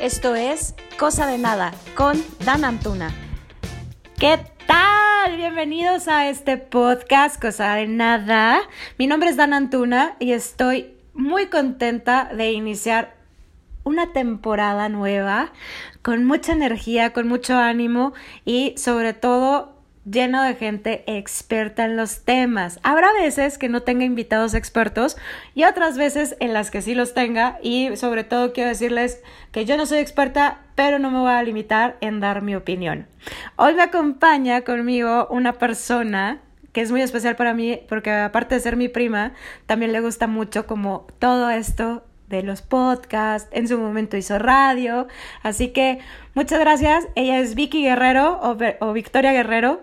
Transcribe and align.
Esto 0.00 0.34
es 0.34 0.74
Cosa 0.98 1.26
de 1.26 1.38
Nada 1.38 1.72
con 1.94 2.22
Dan 2.44 2.66
Antuna. 2.66 3.14
¿Qué 4.18 4.38
tal? 4.66 5.36
Bienvenidos 5.38 6.06
a 6.06 6.28
este 6.28 6.58
podcast 6.58 7.40
Cosa 7.40 7.76
de 7.76 7.86
Nada. 7.86 8.60
Mi 8.98 9.06
nombre 9.06 9.30
es 9.30 9.38
Dan 9.38 9.54
Antuna 9.54 10.14
y 10.18 10.32
estoy 10.32 10.94
muy 11.14 11.46
contenta 11.46 12.28
de 12.36 12.52
iniciar 12.52 13.16
una 13.84 14.12
temporada 14.12 14.90
nueva 14.90 15.52
con 16.02 16.26
mucha 16.26 16.52
energía, 16.52 17.14
con 17.14 17.26
mucho 17.26 17.56
ánimo 17.56 18.12
y 18.44 18.74
sobre 18.76 19.14
todo 19.14 19.75
lleno 20.10 20.42
de 20.42 20.54
gente 20.54 21.04
experta 21.06 21.84
en 21.84 21.96
los 21.96 22.24
temas. 22.24 22.78
Habrá 22.82 23.12
veces 23.12 23.58
que 23.58 23.68
no 23.68 23.82
tenga 23.82 24.04
invitados 24.04 24.54
expertos 24.54 25.16
y 25.54 25.64
otras 25.64 25.98
veces 25.98 26.36
en 26.40 26.52
las 26.52 26.70
que 26.70 26.82
sí 26.82 26.94
los 26.94 27.12
tenga 27.12 27.58
y 27.62 27.96
sobre 27.96 28.24
todo 28.24 28.52
quiero 28.52 28.70
decirles 28.70 29.20
que 29.52 29.64
yo 29.64 29.76
no 29.76 29.84
soy 29.84 29.98
experta, 29.98 30.60
pero 30.74 30.98
no 30.98 31.10
me 31.10 31.18
voy 31.18 31.32
a 31.32 31.42
limitar 31.42 31.96
en 32.00 32.20
dar 32.20 32.42
mi 32.42 32.54
opinión. 32.54 33.06
Hoy 33.56 33.74
me 33.74 33.82
acompaña 33.82 34.62
conmigo 34.62 35.26
una 35.30 35.54
persona 35.54 36.40
que 36.72 36.82
es 36.82 36.92
muy 36.92 37.00
especial 37.00 37.36
para 37.36 37.54
mí 37.54 37.80
porque 37.88 38.12
aparte 38.12 38.54
de 38.54 38.60
ser 38.60 38.76
mi 38.76 38.88
prima, 38.88 39.32
también 39.66 39.92
le 39.92 40.00
gusta 40.00 40.26
mucho 40.26 40.66
como 40.66 41.06
todo 41.18 41.50
esto 41.50 42.04
de 42.28 42.42
los 42.42 42.62
podcasts, 42.62 43.48
en 43.52 43.68
su 43.68 43.78
momento 43.78 44.16
hizo 44.16 44.38
radio, 44.38 45.06
así 45.42 45.68
que 45.68 45.98
muchas 46.34 46.58
gracias. 46.58 47.06
Ella 47.14 47.38
es 47.38 47.54
Vicky 47.54 47.82
Guerrero 47.82 48.40
o, 48.80 48.92
Victoria 48.92 49.32
Guerrero. 49.32 49.80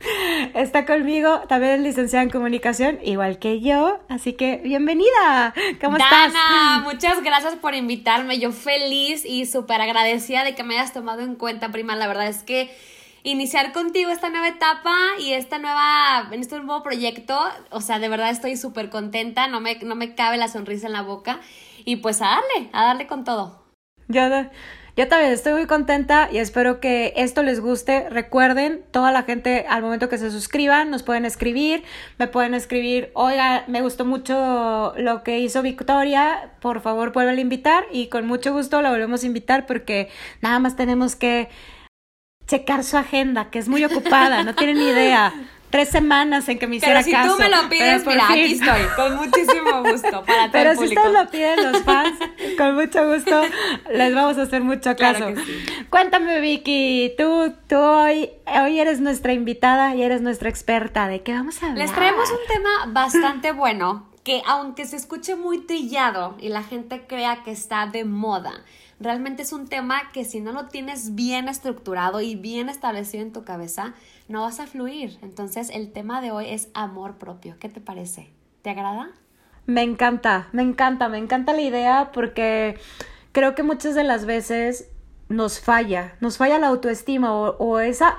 Está 0.54 0.86
conmigo, 0.86 1.42
también 1.48 1.72
es 1.74 1.80
licenciada 1.80 2.22
en 2.22 2.30
comunicación, 2.30 2.98
igual 3.02 3.38
que 3.38 3.60
yo, 3.60 4.00
así 4.08 4.32
que 4.32 4.56
bienvenida. 4.56 5.52
¿Cómo 5.80 5.98
Dana, 5.98 6.80
muchas 6.84 7.22
gracias 7.22 7.56
por 7.56 7.74
invitarme. 7.74 8.38
Yo 8.38 8.52
feliz 8.52 9.24
y 9.26 9.44
súper 9.44 9.80
agradecida 9.80 10.42
de 10.44 10.54
que 10.54 10.62
me 10.62 10.78
hayas 10.78 10.94
tomado 10.94 11.20
en 11.20 11.34
cuenta, 11.34 11.70
prima. 11.70 11.96
La 11.96 12.06
verdad 12.06 12.28
es 12.28 12.42
que 12.42 12.70
iniciar 13.22 13.72
contigo 13.72 14.10
esta 14.10 14.30
nueva 14.30 14.48
etapa 14.48 14.94
y 15.18 15.32
esta 15.32 15.58
nueva, 15.58 16.28
en 16.30 16.40
este 16.40 16.56
nuevo 16.56 16.82
proyecto. 16.82 17.38
O 17.70 17.80
sea, 17.80 17.98
de 17.98 18.08
verdad 18.08 18.30
estoy 18.30 18.56
súper 18.56 18.90
contenta, 18.90 19.46
no 19.48 19.60
me, 19.60 19.76
no 19.80 19.94
me 19.94 20.14
cabe 20.14 20.36
la 20.36 20.48
sonrisa 20.48 20.86
en 20.86 20.92
la 20.92 21.02
boca. 21.02 21.40
Y 21.84 21.96
pues 21.96 22.20
a 22.22 22.26
darle, 22.26 22.70
a 22.72 22.84
darle 22.84 23.06
con 23.06 23.24
todo. 23.24 23.64
Yo, 24.08 24.22
yo 24.96 25.08
también 25.08 25.32
estoy 25.32 25.52
muy 25.52 25.66
contenta 25.66 26.28
y 26.32 26.38
espero 26.38 26.80
que 26.80 27.12
esto 27.16 27.42
les 27.42 27.60
guste. 27.60 28.10
Recuerden, 28.10 28.82
toda 28.90 29.12
la 29.12 29.22
gente 29.22 29.64
al 29.68 29.82
momento 29.82 30.08
que 30.08 30.18
se 30.18 30.30
suscriban 30.30 30.90
nos 30.90 31.02
pueden 31.02 31.24
escribir, 31.24 31.84
me 32.18 32.26
pueden 32.26 32.54
escribir, 32.54 33.10
oiga, 33.14 33.64
me 33.68 33.82
gustó 33.82 34.04
mucho 34.04 34.92
lo 34.96 35.22
que 35.22 35.38
hizo 35.38 35.62
Victoria, 35.62 36.50
por 36.60 36.80
favor 36.80 37.12
vuelve 37.12 37.30
a 37.32 37.40
invitar 37.40 37.84
y 37.92 38.08
con 38.08 38.26
mucho 38.26 38.52
gusto 38.52 38.82
la 38.82 38.90
volvemos 38.90 39.22
a 39.22 39.26
invitar 39.26 39.64
porque 39.64 40.08
nada 40.42 40.58
más 40.58 40.76
tenemos 40.76 41.16
que 41.16 41.48
checar 42.50 42.82
su 42.82 42.96
agenda, 42.96 43.48
que 43.48 43.60
es 43.60 43.68
muy 43.68 43.84
ocupada, 43.84 44.42
no 44.42 44.54
tienen 44.56 44.78
ni 44.78 44.88
idea. 44.88 45.32
Tres 45.70 45.88
semanas 45.88 46.48
en 46.48 46.58
que 46.58 46.66
me 46.66 46.76
hiciera 46.76 47.00
Pero 47.04 47.22
si 47.22 47.28
tú 47.28 47.38
me 47.38 47.48
lo 47.48 47.68
pides, 47.68 48.04
mira, 48.04 48.24
aquí 48.28 48.54
estoy, 48.54 48.80
con 48.96 49.14
muchísimo 49.14 49.84
gusto 49.84 50.24
para 50.24 50.42
todo 50.42 50.50
Pero 50.50 50.74
si 50.74 50.84
ustedes 50.86 51.12
lo 51.12 51.30
piden 51.30 51.72
los 51.72 51.82
fans, 51.84 52.18
con 52.58 52.74
mucho 52.74 53.06
gusto 53.06 53.42
les 53.88 54.12
vamos 54.12 54.36
a 54.38 54.42
hacer 54.42 54.62
mucho 54.62 54.96
caso. 54.96 55.26
Cuéntame, 55.88 56.40
Vicky, 56.40 57.14
tú, 57.16 57.54
tú 57.68 57.76
hoy, 57.76 58.30
hoy 58.46 58.80
eres 58.80 59.00
nuestra 59.00 59.32
invitada 59.32 59.94
y 59.94 60.02
eres 60.02 60.22
nuestra 60.22 60.48
experta. 60.48 61.06
¿De 61.06 61.22
qué 61.22 61.34
vamos 61.34 61.62
a 61.62 61.66
hablar? 61.66 61.86
Les 61.86 61.94
traemos 61.94 62.28
un 62.32 62.52
tema 62.52 62.70
bastante 62.88 63.52
bueno 63.52 64.09
que 64.24 64.42
aunque 64.46 64.86
se 64.86 64.96
escuche 64.96 65.36
muy 65.36 65.66
trillado 65.66 66.36
y 66.38 66.48
la 66.48 66.62
gente 66.62 67.06
crea 67.06 67.42
que 67.42 67.50
está 67.50 67.86
de 67.86 68.04
moda, 68.04 68.52
realmente 68.98 69.42
es 69.42 69.52
un 69.52 69.66
tema 69.66 70.12
que 70.12 70.24
si 70.24 70.40
no 70.40 70.52
lo 70.52 70.66
tienes 70.66 71.14
bien 71.14 71.48
estructurado 71.48 72.20
y 72.20 72.34
bien 72.36 72.68
establecido 72.68 73.22
en 73.22 73.32
tu 73.32 73.44
cabeza, 73.44 73.94
no 74.28 74.42
vas 74.42 74.60
a 74.60 74.66
fluir. 74.66 75.18
Entonces 75.22 75.70
el 75.70 75.92
tema 75.92 76.20
de 76.20 76.30
hoy 76.30 76.46
es 76.48 76.68
amor 76.74 77.16
propio. 77.16 77.56
¿Qué 77.58 77.68
te 77.68 77.80
parece? 77.80 78.30
¿Te 78.62 78.70
agrada? 78.70 79.10
Me 79.66 79.82
encanta, 79.82 80.48
me 80.52 80.62
encanta, 80.62 81.08
me 81.08 81.18
encanta 81.18 81.52
la 81.52 81.62
idea 81.62 82.10
porque 82.12 82.78
creo 83.32 83.54
que 83.54 83.62
muchas 83.62 83.94
de 83.94 84.04
las 84.04 84.26
veces 84.26 84.88
nos 85.28 85.60
falla, 85.60 86.16
nos 86.20 86.38
falla 86.38 86.58
la 86.58 86.66
autoestima 86.66 87.32
o, 87.32 87.78
esa 87.78 88.16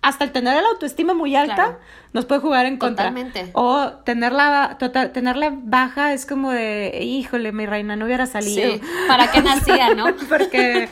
hasta 0.00 0.24
el 0.24 0.32
tener 0.32 0.54
la 0.54 0.68
autoestima 0.68 1.12
muy 1.12 1.34
alta 1.34 1.78
nos 2.12 2.24
puede 2.24 2.40
jugar 2.40 2.66
en 2.66 2.78
contra. 2.78 3.08
Totalmente. 3.08 3.50
O 3.52 3.90
tenerla, 4.04 4.76
tota, 4.78 5.12
tenerla 5.12 5.52
baja 5.54 6.12
es 6.14 6.24
como 6.24 6.52
de, 6.52 7.00
híjole, 7.02 7.52
mi 7.52 7.66
reina 7.66 7.96
no 7.96 8.06
hubiera 8.06 8.26
salido. 8.26 8.72
Sí. 8.72 8.80
¿Para 9.06 9.30
qué 9.30 9.42
nacía, 9.42 9.94
no? 9.94 10.06
Porque 10.28 10.88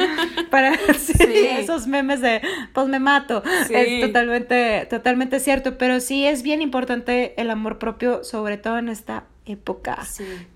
para 0.50 0.74
esos 1.58 1.86
memes 1.86 2.20
de, 2.20 2.42
pues 2.72 2.88
me 2.88 2.98
mato. 2.98 3.42
Es 3.70 4.06
totalmente, 4.06 4.86
totalmente 4.90 5.40
cierto. 5.40 5.78
Pero 5.78 6.00
sí 6.00 6.26
es 6.26 6.42
bien 6.42 6.60
importante 6.60 7.40
el 7.40 7.50
amor 7.50 7.78
propio, 7.78 8.24
sobre 8.24 8.58
todo 8.58 8.78
en 8.78 8.88
esta 8.88 9.24
época, 9.46 10.04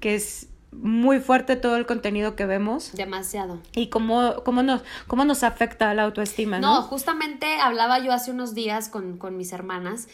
que 0.00 0.16
es 0.16 0.48
muy 0.72 1.20
fuerte 1.20 1.56
todo 1.56 1.76
el 1.76 1.86
contenido 1.86 2.36
que 2.36 2.46
vemos. 2.46 2.92
Demasiado. 2.92 3.60
Y 3.74 3.88
cómo, 3.88 4.42
cómo, 4.44 4.62
nos, 4.62 4.82
cómo 5.06 5.24
nos 5.24 5.42
afecta 5.42 5.92
la 5.94 6.04
autoestima, 6.04 6.58
¿no? 6.58 6.74
No, 6.76 6.82
justamente 6.82 7.56
hablaba 7.60 7.98
yo 7.98 8.12
hace 8.12 8.30
unos 8.30 8.54
días 8.54 8.88
con, 8.88 9.18
con 9.18 9.36
mis 9.36 9.52
hermanas 9.52 10.08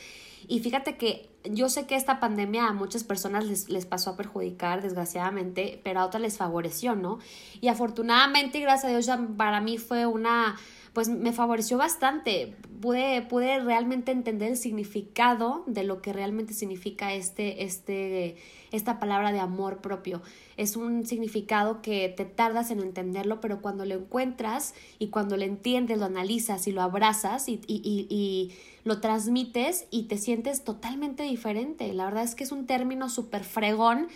y 0.48 0.60
fíjate 0.60 0.96
que 0.96 1.28
yo 1.44 1.68
sé 1.68 1.86
que 1.86 1.94
esta 1.94 2.20
pandemia 2.20 2.66
a 2.66 2.72
muchas 2.72 3.04
personas 3.04 3.44
les, 3.46 3.68
les, 3.68 3.86
pasó 3.86 4.10
a 4.10 4.16
perjudicar, 4.16 4.82
desgraciadamente, 4.82 5.80
pero 5.84 6.00
a 6.00 6.06
otras 6.06 6.22
les 6.22 6.36
favoreció, 6.36 6.94
¿no? 6.94 7.18
Y 7.60 7.68
afortunadamente, 7.68 8.60
gracias 8.60 8.84
a 8.84 8.88
Dios, 8.88 9.06
ya 9.06 9.20
para 9.36 9.60
mí 9.60 9.78
fue 9.78 10.06
una 10.06 10.56
pues 10.96 11.10
me 11.10 11.34
favoreció 11.34 11.76
bastante. 11.76 12.56
Pude, 12.80 13.20
pude 13.20 13.60
realmente 13.60 14.12
entender 14.12 14.52
el 14.52 14.56
significado 14.56 15.62
de 15.66 15.84
lo 15.84 16.00
que 16.00 16.14
realmente 16.14 16.54
significa 16.54 17.12
este, 17.12 17.64
este, 17.64 18.36
esta 18.72 18.98
palabra 18.98 19.30
de 19.30 19.38
amor 19.38 19.82
propio. 19.82 20.22
Es 20.56 20.74
un 20.74 21.04
significado 21.04 21.82
que 21.82 22.08
te 22.08 22.24
tardas 22.24 22.70
en 22.70 22.80
entenderlo, 22.80 23.42
pero 23.42 23.60
cuando 23.60 23.84
lo 23.84 23.94
encuentras 23.94 24.72
y 24.98 25.08
cuando 25.08 25.36
lo 25.36 25.42
entiendes, 25.42 25.98
lo 25.98 26.06
analizas 26.06 26.66
y 26.66 26.72
lo 26.72 26.80
abrazas 26.80 27.46
y, 27.50 27.60
y, 27.66 28.06
y, 28.08 28.52
lo 28.84 28.98
transmites 29.02 29.86
y 29.90 30.04
te 30.04 30.16
sientes 30.16 30.64
totalmente 30.64 31.24
diferente. 31.24 31.92
La 31.92 32.06
verdad 32.06 32.24
es 32.24 32.34
que 32.34 32.44
es 32.44 32.52
un 32.52 32.64
término 32.64 33.10
súper 33.10 33.44
fregón 33.44 34.08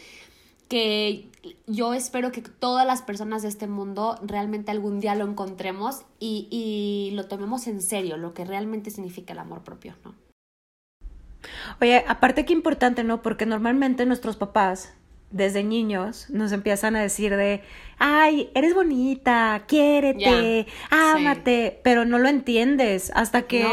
que 0.70 1.28
yo 1.66 1.94
espero 1.94 2.30
que 2.30 2.42
todas 2.42 2.86
las 2.86 3.02
personas 3.02 3.42
de 3.42 3.48
este 3.48 3.66
mundo 3.66 4.16
realmente 4.22 4.70
algún 4.70 5.00
día 5.00 5.16
lo 5.16 5.26
encontremos 5.26 6.04
y, 6.20 6.46
y, 6.48 7.10
lo 7.16 7.26
tomemos 7.26 7.66
en 7.66 7.82
serio, 7.82 8.16
lo 8.16 8.34
que 8.34 8.44
realmente 8.44 8.90
significa 8.90 9.32
el 9.32 9.40
amor 9.40 9.62
propio, 9.64 9.96
¿no? 10.04 10.14
Oye, 11.80 12.04
aparte 12.06 12.44
que 12.44 12.52
importante, 12.52 13.02
¿no? 13.02 13.20
Porque 13.20 13.46
normalmente 13.46 14.06
nuestros 14.06 14.36
papás, 14.36 14.94
desde 15.32 15.64
niños, 15.64 16.30
nos 16.30 16.52
empiezan 16.52 16.94
a 16.94 17.02
decir 17.02 17.34
de, 17.36 17.62
ay, 17.98 18.50
eres 18.54 18.72
bonita, 18.72 19.64
quiérete, 19.66 20.68
ámate, 20.90 21.80
pero 21.82 22.04
no 22.04 22.18
lo 22.18 22.28
entiendes 22.28 23.10
hasta 23.16 23.42
que 23.42 23.66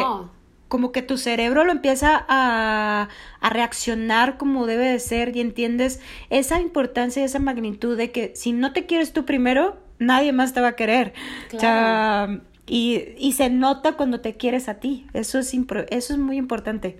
como 0.67 0.91
que 0.91 1.01
tu 1.01 1.17
cerebro 1.17 1.63
lo 1.63 1.71
empieza 1.71 2.25
a, 2.27 3.09
a, 3.39 3.49
reaccionar 3.49 4.37
como 4.37 4.65
debe 4.65 4.85
de 4.85 4.99
ser 4.99 5.35
y 5.35 5.41
entiendes 5.41 5.99
esa 6.29 6.59
importancia 6.59 7.21
y 7.21 7.25
esa 7.25 7.39
magnitud 7.39 7.97
de 7.97 8.11
que 8.11 8.31
si 8.35 8.51
no 8.51 8.73
te 8.73 8.85
quieres 8.85 9.13
tú 9.13 9.25
primero, 9.25 9.77
nadie 9.99 10.33
más 10.33 10.53
te 10.53 10.61
va 10.61 10.69
a 10.69 10.75
querer. 10.75 11.13
O 11.53 11.59
sea, 11.59 12.41
y, 12.65 13.15
y, 13.17 13.31
se 13.33 13.49
nota 13.49 13.93
cuando 13.93 14.19
te 14.19 14.33
quieres 14.33 14.67
a 14.67 14.75
ti. 14.75 15.07
Eso 15.13 15.39
es, 15.39 15.53
eso 15.53 16.13
es 16.13 16.19
muy 16.19 16.37
importante. 16.37 16.99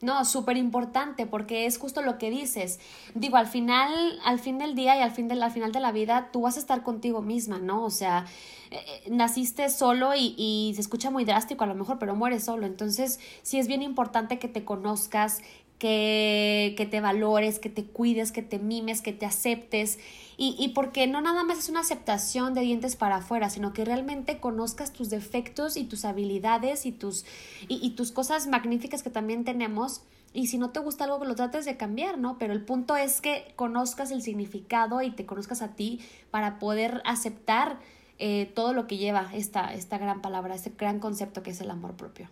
No, 0.00 0.24
súper 0.24 0.56
importante 0.56 1.26
porque 1.26 1.66
es 1.66 1.76
justo 1.76 2.02
lo 2.02 2.18
que 2.18 2.30
dices. 2.30 2.78
Digo, 3.14 3.36
al 3.36 3.48
final, 3.48 4.20
al 4.24 4.38
fin 4.38 4.58
del 4.58 4.76
día 4.76 4.96
y 4.96 5.00
al, 5.00 5.10
fin 5.10 5.26
de, 5.26 5.42
al 5.42 5.50
final 5.50 5.72
de 5.72 5.80
la 5.80 5.90
vida, 5.90 6.28
tú 6.32 6.42
vas 6.42 6.56
a 6.56 6.60
estar 6.60 6.84
contigo 6.84 7.20
misma, 7.20 7.58
¿no? 7.58 7.84
O 7.84 7.90
sea, 7.90 8.24
eh, 8.70 8.76
eh, 8.76 9.10
naciste 9.10 9.68
solo 9.70 10.14
y, 10.14 10.34
y 10.36 10.72
se 10.76 10.82
escucha 10.82 11.10
muy 11.10 11.24
drástico 11.24 11.64
a 11.64 11.66
lo 11.66 11.74
mejor, 11.74 11.98
pero 11.98 12.14
mueres 12.14 12.44
solo. 12.44 12.64
Entonces, 12.64 13.18
sí 13.42 13.58
es 13.58 13.66
bien 13.66 13.82
importante 13.82 14.38
que 14.38 14.46
te 14.46 14.64
conozcas, 14.64 15.40
que, 15.78 16.74
que 16.76 16.86
te 16.86 17.00
valores, 17.00 17.58
que 17.58 17.70
te 17.70 17.84
cuides, 17.84 18.32
que 18.32 18.42
te 18.42 18.58
mimes, 18.58 19.00
que 19.00 19.12
te 19.12 19.26
aceptes. 19.26 19.98
Y, 20.36 20.56
y 20.58 20.68
porque 20.68 21.06
no 21.06 21.20
nada 21.20 21.44
más 21.44 21.58
es 21.58 21.68
una 21.68 21.80
aceptación 21.80 22.54
de 22.54 22.60
dientes 22.62 22.96
para 22.96 23.16
afuera, 23.16 23.50
sino 23.50 23.72
que 23.72 23.84
realmente 23.84 24.38
conozcas 24.38 24.92
tus 24.92 25.10
defectos 25.10 25.76
y 25.76 25.84
tus 25.84 26.04
habilidades 26.04 26.86
y 26.86 26.92
tus, 26.92 27.24
y, 27.68 27.84
y 27.84 27.90
tus 27.90 28.12
cosas 28.12 28.46
magníficas 28.46 29.02
que 29.02 29.10
también 29.10 29.44
tenemos. 29.44 30.02
Y 30.34 30.48
si 30.48 30.58
no 30.58 30.70
te 30.70 30.80
gusta 30.80 31.04
algo, 31.04 31.24
lo 31.24 31.34
trates 31.34 31.64
de 31.64 31.76
cambiar, 31.76 32.18
¿no? 32.18 32.38
Pero 32.38 32.52
el 32.52 32.64
punto 32.64 32.96
es 32.96 33.20
que 33.20 33.52
conozcas 33.56 34.10
el 34.10 34.22
significado 34.22 35.00
y 35.02 35.10
te 35.10 35.26
conozcas 35.26 35.62
a 35.62 35.74
ti 35.74 36.00
para 36.30 36.58
poder 36.58 37.00
aceptar 37.04 37.78
eh, 38.18 38.50
todo 38.54 38.72
lo 38.72 38.86
que 38.86 38.98
lleva 38.98 39.30
esta, 39.32 39.72
esta 39.72 39.96
gran 39.96 40.20
palabra, 40.20 40.54
este 40.54 40.70
gran 40.76 40.98
concepto 40.98 41.42
que 41.42 41.50
es 41.50 41.60
el 41.60 41.70
amor 41.70 41.94
propio. 41.94 42.28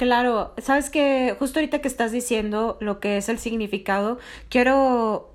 Claro, 0.00 0.54
sabes 0.56 0.88
que 0.88 1.36
justo 1.38 1.58
ahorita 1.58 1.82
que 1.82 1.88
estás 1.88 2.10
diciendo 2.10 2.78
lo 2.80 3.00
que 3.00 3.18
es 3.18 3.28
el 3.28 3.38
significado, 3.38 4.18
quiero 4.48 5.34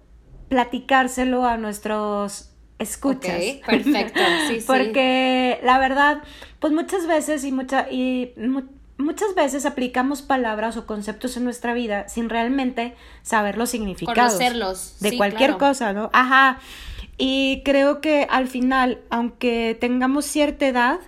platicárselo 0.49 1.45
a 1.45 1.57
nuestros 1.57 2.49
escuchas. 2.79 3.43
perfecto, 3.63 4.19
sí, 4.47 4.55
sí. 4.61 4.65
Porque 4.65 5.59
la 5.61 5.77
verdad, 5.77 6.23
pues 6.59 6.73
muchas 6.73 7.05
veces 7.05 7.43
y, 7.43 7.51
mucha, 7.51 7.91
y 7.91 8.33
muchas 8.97 9.35
veces 9.35 9.67
aplicamos 9.67 10.23
palabras 10.23 10.77
o 10.77 10.87
conceptos 10.87 11.37
en 11.37 11.43
nuestra 11.43 11.75
vida 11.75 12.09
sin 12.09 12.27
realmente 12.27 12.95
saber 13.21 13.59
los 13.59 13.69
significados. 13.69 14.33
Conocerlos. 14.33 14.95
De 14.99 15.15
cualquier 15.15 15.57
cosa, 15.57 15.93
¿no? 15.93 16.09
Ajá. 16.11 16.57
Y 17.19 17.61
creo 17.63 18.01
que 18.01 18.25
al 18.31 18.47
final, 18.47 19.01
aunque 19.11 19.77
tengamos 19.79 20.25
cierta 20.25 20.65
edad, 20.65 21.01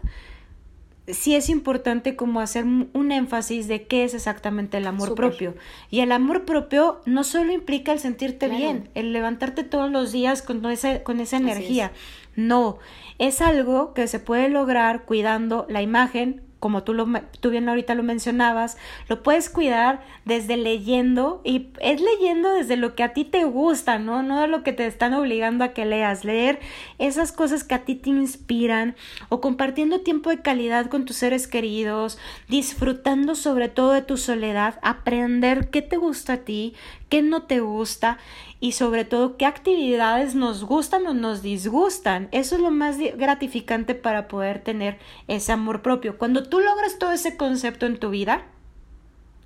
sí 1.08 1.36
es 1.36 1.50
importante 1.50 2.16
como 2.16 2.40
hacer 2.42 2.66
un 2.66 3.12
énfasis 3.12 3.68
de 3.68 3.88
qué 3.88 4.04
es 4.04 4.14
exactamente 4.14 4.78
el 4.78 4.88
amor 4.88 5.16
propio. 5.16 5.56
Y 5.90 6.02
el 6.02 6.12
amor 6.12 6.46
propio 6.46 7.02
no 7.06 7.24
solo 7.24 7.54
implica 7.54 7.94
el 7.94 8.00
sentirte 8.00 8.48
bien, 8.50 8.90
el 8.94 9.14
levantarte 9.14 9.64
todos 9.64 9.90
los 9.90 10.12
días 10.12 10.42
con, 10.42 10.66
esa, 10.66 11.04
con 11.04 11.20
esa 11.20 11.38
energía. 11.38 11.92
No, 12.36 12.78
es 13.20 13.42
algo 13.42 13.94
que 13.94 14.08
se 14.08 14.20
puede 14.20 14.50
lograr 14.50 15.06
cuidando 15.06 15.66
la 15.70 15.82
imagen, 15.82 16.42
como 16.60 16.84
tú, 16.84 16.94
lo, 16.94 17.08
tú 17.40 17.50
bien 17.50 17.70
ahorita 17.70 17.94
lo 17.96 18.04
mencionabas, 18.04 18.78
lo 19.08 19.22
puedes 19.22 19.50
cuidar 19.50 20.04
desde 20.26 20.58
leyendo 20.58 21.42
y 21.44 21.70
es 21.80 22.02
leyendo 22.02 22.52
desde 22.52 22.78
lo 22.78 22.96
que 22.96 23.04
a 23.04 23.14
ti 23.14 23.26
te 23.26 23.44
gusta, 23.44 24.00
¿no? 24.00 24.24
No 24.24 24.42
de 24.42 24.48
lo 24.48 24.64
que 24.64 24.74
te 24.74 24.88
están 24.88 25.14
obligando 25.14 25.64
a 25.64 25.70
que 25.70 25.86
leas, 25.86 26.26
leer 26.26 26.60
esas 26.98 27.32
cosas 27.32 27.64
que 27.64 27.76
a 27.76 27.86
ti 27.86 27.96
te 27.96 28.10
inspiran 28.10 28.96
o 29.30 29.40
compartiendo 29.42 30.02
tiempo 30.02 30.30
de 30.30 30.42
calidad 30.42 30.88
con 30.88 31.06
tus 31.06 31.18
seres 31.18 31.48
queridos, 31.48 32.18
disfrutando 32.48 33.36
sobre 33.36 33.70
todo 33.70 33.92
de 33.92 34.02
tu 34.02 34.18
soledad, 34.18 34.80
aprender 34.82 35.70
qué 35.70 35.82
te 35.82 35.98
gusta 35.98 36.34
a 36.34 36.38
ti, 36.38 36.74
qué 37.10 37.22
no 37.22 37.44
te 37.44 37.60
gusta 37.60 38.18
y 38.60 38.74
sobre 38.74 39.06
todo 39.06 39.38
qué 39.38 39.46
actividades 39.46 40.36
nos 40.36 40.64
gustan 40.64 41.06
o 41.08 41.14
nos 41.14 41.42
disgustan. 41.42 42.28
Eso 42.32 42.56
es 42.56 42.62
lo 42.62 42.72
más 42.72 42.98
gratificante 42.98 43.96
para 43.96 44.28
poder 44.28 44.60
tener 44.64 44.98
ese 45.28 45.52
amor 45.52 45.82
propio. 45.82 46.18
Cuando 46.18 46.44
tú 46.44 46.60
logras 46.60 46.98
todo 46.98 47.12
ese 47.12 47.38
concepto 47.38 47.86
en 47.86 48.00
tu 48.00 48.10
vida, 48.10 48.46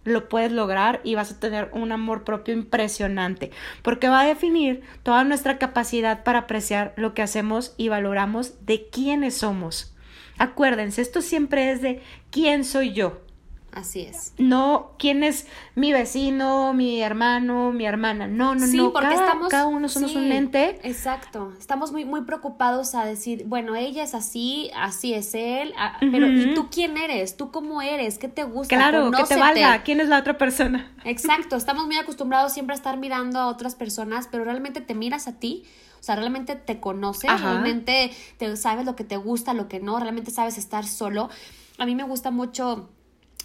lo 0.03 0.29
puedes 0.29 0.51
lograr 0.51 1.01
y 1.03 1.15
vas 1.15 1.31
a 1.31 1.39
tener 1.39 1.69
un 1.73 1.91
amor 1.91 2.23
propio 2.23 2.53
impresionante, 2.53 3.51
porque 3.83 4.09
va 4.09 4.21
a 4.21 4.25
definir 4.25 4.81
toda 5.03 5.23
nuestra 5.23 5.57
capacidad 5.57 6.23
para 6.23 6.39
apreciar 6.39 6.93
lo 6.97 7.13
que 7.13 7.21
hacemos 7.21 7.75
y 7.77 7.89
valoramos 7.89 8.65
de 8.65 8.87
quiénes 8.89 9.37
somos. 9.37 9.95
Acuérdense, 10.37 11.01
esto 11.01 11.21
siempre 11.21 11.71
es 11.71 11.81
de 11.81 12.01
quién 12.31 12.63
soy 12.63 12.93
yo. 12.93 13.21
Así 13.71 14.01
es. 14.01 14.33
No, 14.37 14.91
quién 14.99 15.23
es 15.23 15.47
mi 15.75 15.93
vecino, 15.93 16.73
mi 16.73 17.01
hermano, 17.01 17.71
mi 17.71 17.85
hermana. 17.85 18.27
No, 18.27 18.53
no, 18.53 18.67
sí, 18.67 18.75
no. 18.75 18.91
Porque 18.91 19.09
cada, 19.09 19.25
estamos, 19.25 19.49
cada 19.49 19.67
uno 19.67 19.87
somos 19.87 20.13
un 20.15 20.29
ente. 20.31 20.79
Exacto. 20.83 21.53
Estamos 21.57 21.93
muy, 21.93 22.03
muy 22.03 22.23
preocupados 22.23 22.95
a 22.95 23.05
decir, 23.05 23.45
bueno, 23.45 23.75
ella 23.77 24.03
es 24.03 24.13
así, 24.13 24.71
así 24.75 25.13
es 25.13 25.33
él. 25.35 25.73
Pero, 25.99 26.27
¿y 26.27 26.53
tú 26.53 26.67
quién 26.69 26.97
eres? 26.97 27.37
¿Tú 27.37 27.51
cómo 27.51 27.81
eres? 27.81 28.17
¿Qué 28.17 28.27
te 28.27 28.43
gusta? 28.43 28.75
Claro, 28.75 29.09
que 29.11 29.23
te 29.23 29.37
valga. 29.37 29.83
¿Quién 29.83 30.01
es 30.01 30.09
la 30.09 30.19
otra 30.19 30.37
persona? 30.37 30.91
Exacto. 31.05 31.55
Estamos 31.61 31.85
muy 31.85 31.97
acostumbrados 31.97 32.51
siempre 32.51 32.73
a 32.73 32.77
estar 32.77 32.97
mirando 32.97 33.39
a 33.39 33.47
otras 33.47 33.75
personas, 33.75 34.27
pero 34.29 34.43
realmente 34.43 34.81
te 34.81 34.95
miras 34.95 35.29
a 35.29 35.39
ti. 35.39 35.63
O 36.01 36.03
sea, 36.03 36.15
realmente 36.15 36.55
te 36.55 36.79
conoces, 36.79 37.29
realmente 37.39 38.11
te 38.37 38.57
sabes 38.57 38.85
lo 38.85 38.95
que 38.95 39.03
te 39.03 39.17
gusta, 39.17 39.53
lo 39.53 39.67
que 39.67 39.79
no, 39.79 39.99
realmente 39.99 40.31
sabes 40.31 40.57
estar 40.57 40.85
solo. 40.87 41.29
A 41.77 41.85
mí 41.85 41.93
me 41.95 42.01
gusta 42.03 42.31
mucho 42.31 42.89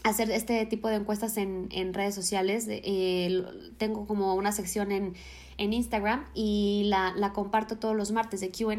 hacer 0.08 0.30
este 0.30 0.64
tipo 0.66 0.88
de 0.88 0.96
encuestas 0.96 1.36
en, 1.36 1.68
en 1.70 1.94
redes 1.94 2.14
sociales. 2.14 2.66
Eh, 2.68 3.44
tengo 3.78 4.06
como 4.06 4.34
una 4.34 4.52
sección 4.52 4.92
en, 4.92 5.14
en 5.58 5.72
Instagram 5.72 6.24
y 6.34 6.84
la, 6.86 7.12
la, 7.16 7.32
comparto 7.32 7.76
todos 7.76 7.96
los 7.96 8.12
martes 8.12 8.40
de 8.40 8.50
QA. 8.50 8.76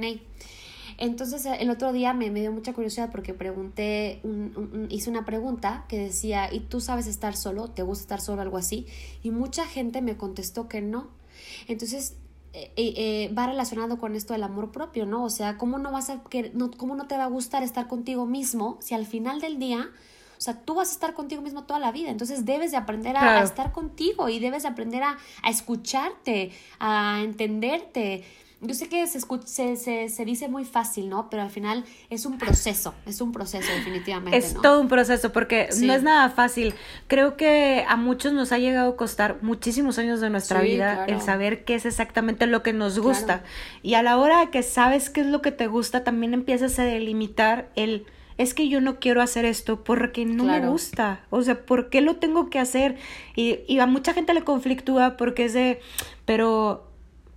Entonces 0.99 1.45
el 1.45 1.69
otro 1.69 1.93
día 1.93 2.13
me, 2.13 2.31
me, 2.31 2.41
dio 2.41 2.51
mucha 2.51 2.73
curiosidad 2.73 3.11
porque 3.11 3.33
pregunté, 3.33 4.19
un, 4.23 4.87
hice 4.89 5.09
una 5.09 5.25
pregunta 5.25 5.85
que 5.87 5.99
decía, 5.99 6.51
¿y 6.51 6.61
tú 6.61 6.81
sabes 6.81 7.07
estar 7.07 7.35
solo? 7.35 7.67
¿Te 7.67 7.83
gusta 7.83 8.01
estar 8.01 8.21
solo? 8.21 8.41
Algo 8.41 8.57
así. 8.57 8.87
Y 9.21 9.29
mucha 9.29 9.65
gente 9.65 10.01
me 10.01 10.17
contestó 10.17 10.67
que 10.67 10.81
no. 10.81 11.07
Entonces 11.67 12.15
eh, 12.53 12.71
eh, 12.75 13.33
va 13.37 13.45
relacionado 13.45 13.99
con 13.99 14.15
esto 14.15 14.33
del 14.33 14.41
amor 14.43 14.71
propio, 14.71 15.05
¿no? 15.05 15.23
O 15.23 15.29
sea, 15.29 15.57
¿cómo 15.57 15.77
no 15.77 15.91
vas 15.91 16.09
a 16.09 16.23
cómo 16.77 16.95
no 16.95 17.07
te 17.07 17.17
va 17.17 17.25
a 17.25 17.27
gustar 17.27 17.61
estar 17.61 17.87
contigo 17.87 18.25
mismo 18.25 18.77
si 18.79 18.95
al 18.95 19.05
final 19.05 19.39
del 19.41 19.59
día 19.59 19.91
o 20.37 20.41
sea, 20.41 20.53
tú 20.53 20.75
vas 20.75 20.89
a 20.89 20.91
estar 20.91 21.13
contigo 21.13 21.41
mismo 21.41 21.63
toda 21.63 21.79
la 21.79 21.91
vida, 21.91 22.09
entonces 22.09 22.45
debes 22.45 22.71
de 22.71 22.77
aprender 22.77 23.17
a, 23.17 23.41
estar 23.41 23.71
contigo 23.71 24.29
y 24.29 24.39
debes 24.39 24.63
de 24.63 24.69
aprender 24.69 25.03
a, 25.03 25.17
escucharte, 25.49 26.51
a 26.79 27.21
entenderte. 27.23 28.23
Yo 28.59 28.73
sé 28.73 28.89
que 28.89 29.05
se, 29.05 29.19
se, 29.75 30.09
se, 30.09 30.25
dice 30.25 30.47
muy 30.47 30.65
fácil, 30.65 31.09
¿no? 31.09 31.29
Pero 31.29 31.43
al 31.43 31.51
final 31.51 31.85
es 32.09 32.25
un 32.25 32.39
proceso, 32.39 32.95
es 33.05 33.21
un 33.21 33.31
proceso 33.31 33.71
definitivamente. 33.71 34.35
Es 34.35 34.55
todo 34.55 34.81
un 34.81 34.87
proceso 34.87 35.31
porque 35.31 35.69
no 35.79 35.93
es 35.93 36.01
nada 36.01 36.29
fácil. 36.29 36.73
Creo 37.07 37.37
que 37.37 37.85
a 37.87 37.97
muchos 37.97 38.33
nos 38.33 38.51
ha 38.51 38.57
llegado 38.57 38.91
a 38.91 38.95
costar 38.95 39.37
muchísimos 39.43 39.99
años 39.99 40.21
de 40.21 40.31
nuestra 40.31 40.61
vida 40.61 41.05
el 41.05 41.21
saber 41.21 41.65
qué 41.65 41.75
es 41.75 41.85
exactamente 41.85 42.47
lo 42.47 42.63
que 42.63 42.73
nos 42.73 42.97
gusta. 42.97 43.43
Y 43.83 43.93
a 43.93 44.01
la 44.01 44.17
hora 44.17 44.49
que 44.49 44.63
sabes 44.63 45.11
qué 45.11 45.21
es 45.21 45.27
lo 45.27 45.43
que 45.43 45.51
te 45.51 45.67
gusta, 45.67 46.03
también 46.03 46.33
empiezas 46.33 46.79
a 46.79 46.83
delimitar 46.83 47.69
el 47.75 48.07
es 48.37 48.53
que 48.53 48.69
yo 48.69 48.81
no 48.81 48.99
quiero 48.99 49.21
hacer 49.21 49.45
esto 49.45 49.83
porque 49.83 50.25
no 50.25 50.43
me 50.43 50.65
gusta. 50.67 51.21
O 51.29 51.41
sea, 51.41 51.65
¿por 51.65 51.89
qué 51.89 52.01
lo 52.01 52.17
tengo 52.17 52.49
que 52.49 52.59
hacer? 52.59 52.97
Y, 53.35 53.59
y, 53.67 53.79
a 53.79 53.87
mucha 53.87 54.13
gente 54.13 54.33
le 54.33 54.43
conflictúa 54.43 55.17
porque 55.17 55.45
es 55.45 55.53
de, 55.53 55.79
pero, 56.25 56.87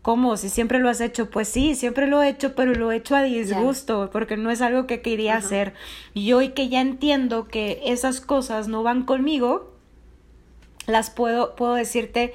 ¿cómo? 0.02 0.36
Si 0.36 0.50
siempre 0.50 0.78
lo 0.78 0.90
has 0.90 1.00
hecho, 1.00 1.30
pues 1.30 1.48
sí, 1.48 1.74
siempre 1.74 2.06
lo 2.06 2.22
he 2.22 2.28
hecho, 2.28 2.54
pero 2.54 2.74
lo 2.74 2.92
he 2.92 2.96
hecho 2.96 3.16
a 3.16 3.22
disgusto 3.22 4.10
porque 4.12 4.36
no 4.36 4.50
es 4.50 4.60
algo 4.60 4.86
que 4.86 5.00
quería 5.00 5.36
hacer. 5.36 5.72
Y 6.12 6.32
hoy 6.32 6.50
que 6.50 6.68
ya 6.68 6.80
entiendo 6.80 7.48
que 7.48 7.80
esas 7.86 8.20
cosas 8.20 8.68
no 8.68 8.82
van 8.82 9.04
conmigo, 9.04 9.72
las 10.86 11.10
puedo, 11.10 11.56
puedo 11.56 11.74
decirte 11.74 12.34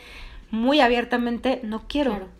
muy 0.49 0.79
abiertamente, 0.79 1.59
no 1.63 1.83
quiero. 1.87 2.33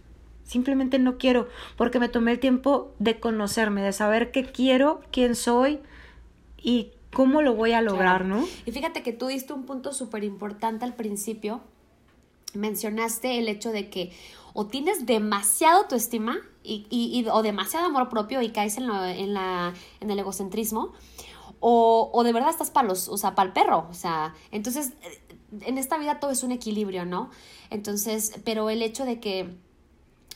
Simplemente 0.44 1.00
no 1.00 1.18
quiero, 1.18 1.50
porque 1.76 2.00
me 2.00 2.08
tomé 2.08 2.32
el 2.32 2.40
tiempo 2.40 2.94
de 3.00 3.20
conocerme, 3.20 3.82
de 3.82 3.94
saber 3.94 4.32
qué 4.32 4.44
quiero, 4.44 5.02
quién 5.12 5.36
soy, 5.36 5.80
y 6.66 6.94
cómo 7.14 7.44
lo 7.44 7.54
voy 7.54 7.74
a 7.74 7.82
lograr, 7.82 8.26
¿no? 8.26 8.44
Y 8.66 8.72
fíjate 8.72 9.04
que 9.04 9.14
tú 9.14 9.28
diste 9.28 9.54
un 9.54 9.68
punto 9.68 9.94
súper 9.94 10.24
importante 10.24 10.84
al 10.84 10.96
principio. 10.96 11.62
Mencionaste 12.56 13.38
el 13.38 13.48
hecho 13.48 13.72
de 13.72 13.92
que 13.92 14.12
o 14.54 14.66
tienes 14.66 15.06
demasiado 15.06 15.82
autoestima 15.82 16.38
y, 16.64 16.88
y, 16.90 17.24
o 17.32 17.44
demasiado 17.44 17.86
amor 17.86 18.10
propio 18.10 18.42
y 18.42 18.50
caes 18.50 18.78
en, 18.78 18.90
en, 18.90 19.34
la, 19.36 19.76
en 20.00 20.10
el 20.10 20.18
egocentrismo, 20.18 20.94
o, 21.60 22.10
o 22.12 22.24
de 22.24 22.34
verdad 22.34 22.50
estás 22.50 22.72
para 22.72 22.88
los, 22.88 23.10
o 23.10 23.18
sea, 23.18 23.36
para 23.36 23.48
el 23.48 23.54
perro. 23.54 23.88
O 23.92 23.94
sea, 23.94 24.34
entonces, 24.50 24.94
en 25.62 25.78
esta 25.78 26.00
vida 26.00 26.20
todo 26.20 26.32
es 26.32 26.42
un 26.42 26.52
equilibrio, 26.52 27.06
¿no? 27.06 27.30
Entonces, 27.70 28.34
pero 28.44 28.72
el 28.72 28.82
hecho 28.82 29.06
de 29.06 29.20
que 29.20 29.54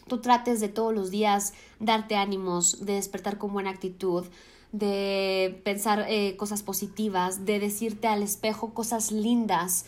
tú 0.07 0.21
trates 0.21 0.59
de 0.59 0.69
todos 0.69 0.93
los 0.93 1.09
días 1.09 1.53
darte 1.79 2.15
ánimos, 2.17 2.86
de 2.86 2.93
despertar 2.93 3.39
con 3.39 3.51
buena 3.51 3.71
actitud, 3.71 4.25
de 4.71 5.61
pensar 5.63 6.05
eh, 6.07 6.35
cosas 6.38 6.63
positivas, 6.63 7.45
de 7.45 7.59
decirte 7.59 8.07
al 8.07 8.21
espejo 8.21 8.73
cosas 8.73 9.11
lindas, 9.11 9.85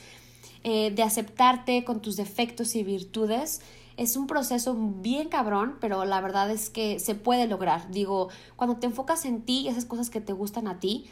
eh, 0.63 0.91
de 0.91 1.03
aceptarte 1.03 1.83
con 1.83 2.01
tus 2.01 2.17
defectos 2.17 2.75
y 2.75 2.83
virtudes. 2.83 3.61
Es 3.97 4.15
un 4.15 4.25
proceso 4.25 4.75
bien 4.75 5.29
cabrón, 5.29 5.77
pero 5.79 6.05
la 6.05 6.21
verdad 6.21 6.49
es 6.49 6.69
que 6.69 6.99
se 6.99 7.13
puede 7.13 7.47
lograr. 7.47 7.91
Digo, 7.91 8.29
cuando 8.55 8.77
te 8.77 8.87
enfocas 8.87 9.25
en 9.25 9.41
ti 9.41 9.61
y 9.61 9.67
esas 9.67 9.85
cosas 9.85 10.09
que 10.09 10.21
te 10.21 10.33
gustan 10.33 10.67
a 10.67 10.79
ti, 10.79 11.05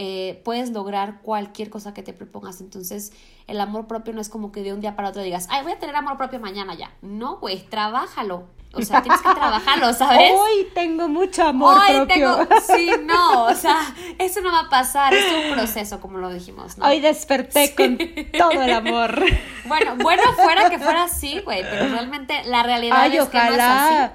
eh, 0.00 0.40
puedes 0.44 0.70
lograr 0.70 1.22
cualquier 1.22 1.70
cosa 1.70 1.92
que 1.92 2.04
te 2.04 2.12
propongas. 2.12 2.60
Entonces, 2.60 3.12
el 3.48 3.60
amor 3.60 3.88
propio 3.88 4.14
no 4.14 4.20
es 4.20 4.28
como 4.28 4.52
que 4.52 4.62
de 4.62 4.72
un 4.72 4.80
día 4.80 4.94
para 4.94 5.08
otro 5.08 5.22
digas, 5.22 5.48
ay, 5.50 5.64
voy 5.64 5.72
a 5.72 5.78
tener 5.80 5.96
amor 5.96 6.16
propio 6.16 6.38
mañana 6.38 6.76
ya. 6.76 6.92
No, 7.02 7.38
güey, 7.38 7.64
trabájalo. 7.68 8.44
O 8.74 8.82
sea, 8.82 9.02
tienes 9.02 9.20
que 9.20 9.34
trabajarlo, 9.34 9.92
¿sabes? 9.92 10.30
Hoy 10.36 10.68
tengo 10.72 11.08
mucho 11.08 11.42
amor 11.42 11.78
Hoy 11.78 11.96
propio. 11.96 12.46
Tengo, 12.46 12.60
sí, 12.76 12.90
no, 13.02 13.46
o 13.46 13.54
sea, 13.56 13.92
eso 14.20 14.40
no 14.40 14.52
va 14.52 14.60
a 14.60 14.68
pasar, 14.68 15.12
es 15.12 15.24
un 15.32 15.52
proceso, 15.52 16.00
como 16.00 16.18
lo 16.18 16.30
dijimos, 16.30 16.78
¿no? 16.78 16.86
Hoy 16.86 17.00
desperté 17.00 17.74
con 17.74 17.98
todo 18.38 18.62
el 18.62 18.72
amor. 18.72 19.20
Bueno, 19.68 19.96
bueno 19.96 20.22
fuera 20.32 20.70
que 20.70 20.78
fuera 20.78 21.02
así, 21.02 21.40
güey, 21.40 21.60
pero 21.60 21.88
realmente 21.88 22.42
la 22.44 22.62
realidad 22.62 23.04
es 23.04 23.28
que 23.28 23.36
no 23.36 23.52
es 23.52 23.58
así. 23.60 24.12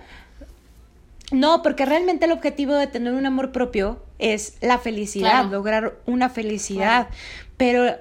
No, 1.34 1.64
porque 1.64 1.86
realmente 1.86 2.26
el 2.26 2.32
objetivo 2.32 2.76
de 2.76 2.86
tener 2.88 3.14
un 3.14 3.26
amor 3.26 3.52
propio 3.52 4.04
es 4.20 4.58
la 4.62 4.78
felicidad, 4.78 5.50
lograr 5.50 5.96
una 6.06 6.30
felicidad. 6.30 7.10
Pero 7.58 7.98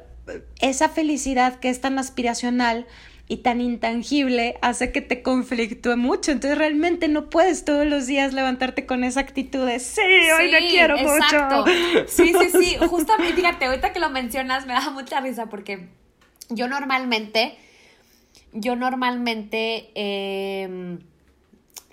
esa 0.60 0.90
felicidad 0.90 1.58
que 1.58 1.70
es 1.70 1.80
tan 1.80 1.98
aspiracional 1.98 2.86
y 3.28 3.38
tan 3.38 3.62
intangible 3.62 4.58
hace 4.60 4.92
que 4.92 5.00
te 5.00 5.22
conflictúe 5.22 5.96
mucho. 5.96 6.30
Entonces 6.32 6.58
realmente 6.58 7.08
no 7.08 7.30
puedes 7.30 7.64
todos 7.64 7.86
los 7.86 8.06
días 8.06 8.34
levantarte 8.34 8.84
con 8.84 9.02
esa 9.02 9.20
actitud 9.20 9.66
de 9.66 9.78
sí, 9.78 10.02
hoy 10.38 10.50
te 10.50 10.68
quiero 10.68 10.98
mucho. 10.98 11.64
Sí, 12.06 12.34
sí, 12.38 12.50
sí. 12.50 12.76
Justamente, 12.86 13.34
fíjate, 13.34 13.64
ahorita 13.64 13.94
que 13.94 14.00
lo 14.00 14.10
mencionas 14.10 14.66
me 14.66 14.74
da 14.74 14.90
mucha 14.90 15.20
risa 15.20 15.46
porque 15.46 15.88
yo 16.50 16.68
normalmente, 16.68 17.56
yo 18.52 18.76
normalmente, 18.76 19.90
em, 19.94 20.98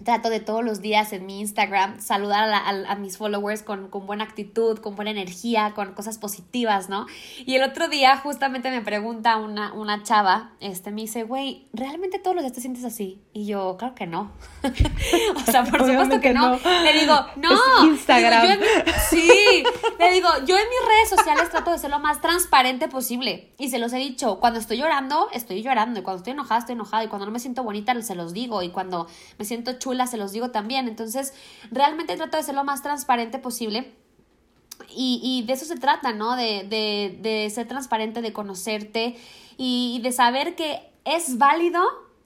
trato 0.03 0.29
de 0.29 0.39
todos 0.39 0.63
los 0.63 0.81
días 0.81 1.13
en 1.13 1.25
mi 1.25 1.39
Instagram 1.39 1.99
saludar 1.99 2.49
a, 2.51 2.95
mis 2.95 3.17
followers 3.17 3.63
con, 3.63 3.89
buena 3.91 4.23
actitud, 4.23 4.79
con 4.79 4.95
buena 4.95 5.11
energía, 5.11 5.73
con 5.75 5.93
cosas 5.93 6.17
positivas, 6.17 6.89
¿no? 6.89 7.05
Y 7.45 7.55
el 7.55 7.63
otro 7.63 7.87
día 7.87 8.17
justamente 8.17 8.71
me 8.71 8.81
pregunta 8.81 9.37
una, 9.37 9.73
una 9.73 10.03
chava, 10.03 10.51
este, 10.59 10.91
me 10.91 11.01
dice, 11.01 11.23
güey, 11.23 11.67
¿realmente 11.73 12.19
todos 12.19 12.35
los 12.35 12.43
días 12.43 12.53
te 12.53 12.61
sientes 12.61 12.83
así? 12.83 13.21
Y 13.33 13.45
yo, 13.45 13.75
claro 13.77 13.95
que 13.95 14.07
no. 14.07 14.31
o 15.35 15.51
sea, 15.51 15.63
por 15.63 15.85
supuesto 15.85 16.19
que 16.19 16.33
no. 16.33 16.57
Le 16.83 16.93
digo, 16.93 17.15
no. 17.37 17.85
Instagram. 17.85 18.59
sí, 19.09 19.63
le 19.99 20.11
digo, 20.11 20.29
yo 20.45 20.57
en 20.57 20.63
mis 20.69 20.87
redes 20.87 21.09
sociales 21.09 21.49
trato 21.49 21.71
de 21.71 21.77
ser 21.77 21.89
lo 21.89 21.99
más 21.99 22.21
transparente 22.21 22.87
posible. 22.87 23.53
Y 23.57 23.69
se 23.69 23.79
los 23.79 23.93
he 23.93 23.97
dicho, 23.97 24.39
cuando 24.39 24.59
estoy 24.59 24.77
llorando, 24.77 25.29
estoy 25.31 25.61
llorando. 25.61 25.99
Y 25.99 26.03
cuando 26.03 26.19
estoy 26.19 26.33
enojada, 26.33 26.59
estoy 26.59 26.73
enojada. 26.73 27.03
Y 27.03 27.07
cuando 27.07 27.25
no 27.25 27.31
me 27.31 27.39
siento 27.39 27.63
bonita, 27.63 27.99
se 28.01 28.15
los 28.15 28.33
digo. 28.33 28.61
Y 28.61 28.69
cuando 28.69 29.07
me 29.37 29.45
siento 29.45 29.79
se 30.07 30.17
los 30.17 30.31
digo 30.31 30.51
también. 30.51 30.87
Entonces, 30.87 31.33
realmente 31.71 32.15
trato 32.15 32.37
de 32.37 32.43
ser 32.43 32.55
lo 32.55 32.63
más 32.63 32.81
transparente 32.81 33.39
posible. 33.39 33.93
Y, 34.95 35.43
de 35.45 35.53
eso 35.53 35.65
se 35.65 35.75
trata, 35.75 36.13
¿no? 36.13 36.35
De, 36.35 36.65
de, 37.21 37.49
ser 37.49 37.67
transparente, 37.67 38.21
de 38.21 38.33
conocerte 38.33 39.17
y, 39.57 39.99
de 40.01 40.11
saber 40.11 40.55
que 40.55 40.81
es 41.05 41.37
válido 41.37 41.81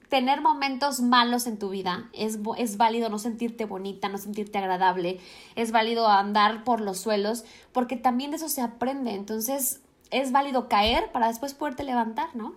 tener 0.08 0.40
momentos 0.40 1.00
malos 1.00 1.46
en 1.46 1.58
tu 1.58 1.70
vida. 1.70 2.08
Es, 2.12 2.38
es 2.56 2.76
válido 2.76 3.08
no 3.08 3.18
sentirte 3.18 3.64
bonita, 3.64 4.08
no 4.08 4.18
sentirte 4.18 4.58
agradable. 4.58 5.18
Es 5.56 5.72
válido 5.72 6.08
andar 6.08 6.64
por 6.64 6.80
los 6.80 6.98
suelos, 6.98 7.44
porque 7.72 7.96
también 7.96 8.30
de 8.30 8.36
eso 8.36 8.48
se 8.48 8.62
aprende. 8.62 9.14
Entonces, 9.14 9.80
es 10.10 10.32
válido 10.32 10.68
caer 10.68 11.10
para 11.12 11.28
después 11.28 11.54
poderte 11.54 11.82
levantar, 11.82 12.34
¿no? 12.36 12.54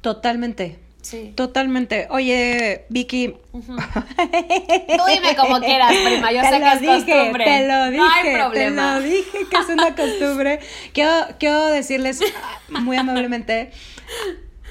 Totalmente. 0.00 0.85
Totalmente. 1.34 2.06
Oye, 2.10 2.84
Vicky. 2.88 3.34
Tú 3.52 5.02
dime 5.08 5.36
como 5.36 5.60
quieras, 5.60 5.92
prima. 6.04 6.32
Yo 6.32 6.42
sé 6.42 6.60
que 6.60 6.72
es 6.72 7.04
costumbre. 7.04 7.44
Te 7.44 7.68
lo 7.68 7.90
dije. 7.90 7.96
No 7.96 8.10
hay 8.10 8.34
problema. 8.34 8.94
Te 8.94 9.00
lo 9.00 9.06
dije 9.06 9.38
que 9.50 9.56
es 9.56 9.68
una 9.68 9.94
costumbre. 9.94 10.60
quiero, 10.92 11.12
quiero 11.38 11.66
decirles 11.66 12.20
muy 12.68 12.96
amablemente. 12.96 13.70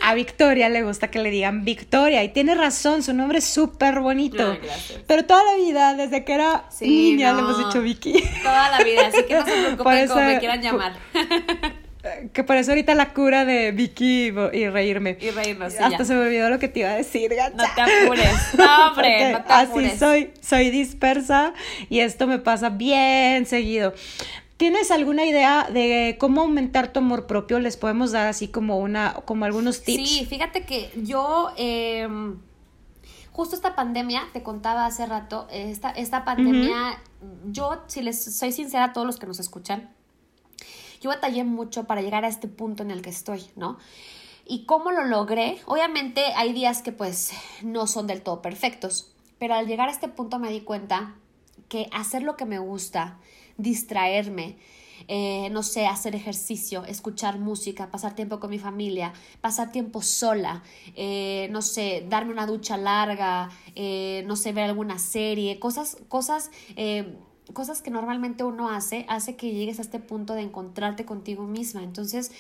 A 0.01 0.13
Victoria 0.13 0.69
le 0.69 0.83
gusta 0.83 1.09
que 1.09 1.19
le 1.19 1.31
digan 1.31 1.63
Victoria 1.63 2.23
y 2.23 2.29
tiene 2.29 2.53
razón, 2.53 3.01
su 3.01 3.13
nombre 3.13 3.39
es 3.39 3.45
súper 3.45 4.01
bonito. 4.01 4.57
Pero 5.07 5.25
toda 5.25 5.43
la 5.43 5.55
vida, 5.55 5.95
desde 5.95 6.25
que 6.25 6.33
era 6.33 6.65
niña, 6.81 7.33
le 7.33 7.39
hemos 7.39 7.57
dicho 7.57 7.81
Vicky. 7.81 8.13
Toda 8.43 8.71
la 8.71 8.83
vida, 8.83 9.07
así 9.07 9.23
que 9.23 9.35
no 9.35 9.45
se 9.45 9.51
preocupen 9.51 10.07
como 10.07 10.21
me 10.21 10.39
quieran 10.39 10.61
llamar. 10.61 10.93
Que 12.33 12.43
por 12.43 12.55
eso 12.57 12.71
ahorita 12.71 12.95
la 12.95 13.13
cura 13.13 13.45
de 13.45 13.71
Vicky 13.71 14.33
y 14.53 14.67
reírme. 14.69 15.17
Y 15.19 15.31
reírnos. 15.31 15.73
Sí, 15.73 15.79
Hasta 15.81 16.05
se 16.05 16.13
me 16.13 16.21
olvidó 16.21 16.49
lo 16.49 16.59
que 16.59 16.67
te 16.67 16.81
iba 16.81 16.89
a 16.89 16.95
decir, 16.95 17.33
gacha. 17.33 17.55
No 17.55 17.63
te 17.75 17.81
apures. 17.81 18.55
No, 18.57 18.87
hombre, 18.87 19.31
no 19.33 19.43
te 19.43 19.53
apures. 19.53 19.91
Así 19.91 19.99
soy, 19.99 20.31
soy 20.41 20.69
dispersa 20.69 21.53
y 21.89 21.99
esto 21.99 22.27
me 22.27 22.39
pasa 22.39 22.69
bien 22.69 23.45
seguido. 23.45 23.93
¿Tienes 24.57 24.89
alguna 24.91 25.25
idea 25.25 25.67
de 25.69 26.15
cómo 26.17 26.41
aumentar 26.41 26.93
tu 26.93 26.99
amor 26.99 27.27
propio? 27.27 27.59
Les 27.59 27.75
podemos 27.75 28.11
dar 28.11 28.27
así 28.27 28.47
como 28.47 28.79
una, 28.79 29.15
como 29.25 29.43
algunos 29.45 29.83
tips. 29.83 30.09
Sí, 30.09 30.25
fíjate 30.25 30.63
que 30.63 30.91
yo 30.95 31.51
em, 31.57 32.37
justo 33.35 33.53
esta 33.53 33.75
pandemia, 33.75 34.23
te 34.31 34.43
contaba 34.43 34.85
hace 34.85 35.05
rato, 35.05 35.45
esta, 35.51 35.89
esta 35.89 36.23
pandemia, 36.23 37.01
yo, 37.47 37.83
si 37.87 38.01
les 38.01 38.23
soy 38.37 38.53
sincera 38.53 38.85
a 38.85 38.93
todos 38.93 39.05
los 39.05 39.17
que 39.17 39.27
nos 39.27 39.41
escuchan, 39.41 39.89
yo 41.05 41.09
batallé 41.09 41.43
mucho 41.43 41.83
para 41.83 42.01
llegar 42.01 42.25
a 42.25 42.27
este 42.27 42.47
punto 42.47 42.81
en 42.81 42.89
el 42.89 43.03
que 43.03 43.11
estoy, 43.11 43.45
¿no? 43.55 43.77
¿Y 44.43 44.65
cómo 44.65 44.91
lo 44.91 45.05
logré? 45.05 45.59
Obviamente 45.67 46.33
hay 46.35 46.51
días 46.51 46.81
que 46.81 46.91
pues 46.91 47.31
no 47.61 47.85
son 47.85 48.07
del 48.07 48.23
todo 48.23 48.41
perfectos, 48.41 49.13
pero 49.37 49.53
al 49.53 49.67
llegar 49.67 49.87
a 49.87 49.91
este 49.91 50.07
punto 50.07 50.39
me 50.39 50.49
di 50.49 50.61
cuenta 50.61 51.13
que 51.69 51.89
hacer 51.91 52.23
lo 52.23 52.35
que 52.35 52.45
me 52.45 52.57
gusta, 52.57 53.19
distraerme, 53.57 54.57
eh, 55.07 55.49
no 55.51 55.61
sé, 55.61 55.85
hacer 55.85 56.15
ejercicio, 56.15 56.83
escuchar 56.85 57.37
música, 57.37 57.91
pasar 57.91 58.15
tiempo 58.15 58.39
con 58.39 58.49
mi 58.49 58.57
familia, 58.57 59.13
pasar 59.41 59.71
tiempo 59.71 60.01
sola, 60.01 60.63
eh, 60.95 61.49
no 61.51 61.61
sé, 61.61 62.03
darme 62.09 62.31
una 62.31 62.47
ducha 62.47 62.77
larga, 62.77 63.51
eh, 63.75 64.23
no 64.25 64.35
sé, 64.35 64.53
ver 64.53 64.63
alguna 64.63 64.97
serie, 64.97 65.59
cosas, 65.59 65.97
cosas 66.07 66.49
cosas 67.53 67.81
que 67.81 67.91
normalmente 67.91 68.43
uno 68.43 68.69
hace, 68.69 69.05
hace 69.07 69.35
que 69.35 69.51
llegues 69.51 69.79
a 69.79 69.81
este 69.81 69.99
punto 69.99 70.33
de 70.33 70.41
encontrarte 70.41 71.05
contigo 71.05 71.43
misma. 71.43 71.83
Entonces, 71.83 72.31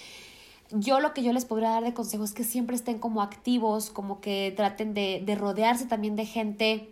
yo 0.71 0.99
lo 0.99 1.13
que 1.13 1.23
yo 1.23 1.33
les 1.33 1.45
podría 1.45 1.69
dar 1.69 1.83
de 1.83 1.93
consejo 1.93 2.23
es 2.23 2.33
que 2.33 2.43
siempre 2.43 2.75
estén 2.75 2.99
como 2.99 3.21
activos, 3.21 3.89
como 3.89 4.19
que 4.19 4.53
traten 4.55 4.93
de, 4.93 5.21
de 5.25 5.35
rodearse 5.35 5.85
también 5.85 6.15
de 6.15 6.25
gente 6.25 6.89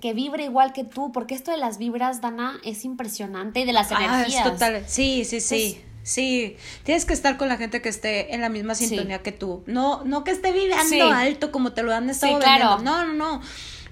que 0.00 0.12
vibre 0.12 0.44
igual 0.44 0.72
que 0.72 0.84
tú, 0.84 1.12
porque 1.12 1.34
esto 1.34 1.50
de 1.50 1.56
las 1.56 1.78
vibras, 1.78 2.20
Dana, 2.20 2.60
es 2.64 2.84
impresionante 2.84 3.60
y 3.60 3.64
de 3.64 3.72
las 3.72 3.90
ah, 3.92 4.04
energías. 4.04 4.44
total, 4.44 4.84
sí, 4.86 5.24
sí, 5.24 5.40
sí. 5.40 5.80
Sí, 6.02 6.56
tienes 6.84 7.04
que 7.04 7.12
estar 7.12 7.36
con 7.36 7.48
la 7.48 7.56
gente 7.56 7.82
que 7.82 7.88
esté 7.88 8.32
en 8.32 8.40
la 8.40 8.48
misma 8.48 8.76
sintonía 8.76 9.22
que 9.22 9.32
tú. 9.32 9.64
No, 9.66 10.04
no 10.04 10.22
que 10.22 10.30
esté 10.30 10.52
vibrando 10.52 11.10
alto 11.10 11.50
como 11.50 11.72
te 11.72 11.82
lo 11.82 11.92
han 11.92 12.08
estado 12.08 12.40
sí, 12.40 12.46
No, 12.60 12.78
no, 12.78 13.12
no 13.12 13.40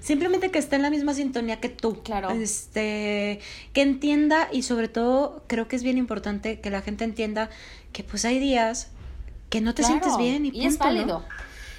simplemente 0.05 0.51
que 0.51 0.59
esté 0.59 0.75
en 0.75 0.83
la 0.83 0.91
misma 0.91 1.15
sintonía 1.15 1.59
que 1.59 1.67
tú. 1.67 2.01
Claro. 2.03 2.29
Este, 2.29 3.39
que 3.73 3.81
entienda 3.81 4.47
y 4.51 4.61
sobre 4.61 4.87
todo 4.87 5.43
creo 5.47 5.67
que 5.67 5.75
es 5.75 5.83
bien 5.83 5.97
importante 5.97 6.59
que 6.59 6.69
la 6.69 6.81
gente 6.81 7.03
entienda 7.03 7.49
que 7.91 8.03
pues 8.03 8.23
hay 8.23 8.39
días 8.39 8.91
que 9.49 9.61
no 9.61 9.73
te 9.73 9.83
sientes 9.83 10.15
bien 10.17 10.45
y, 10.45 10.49
y 10.49 10.67
es 10.67 10.77
válido. 10.77 11.25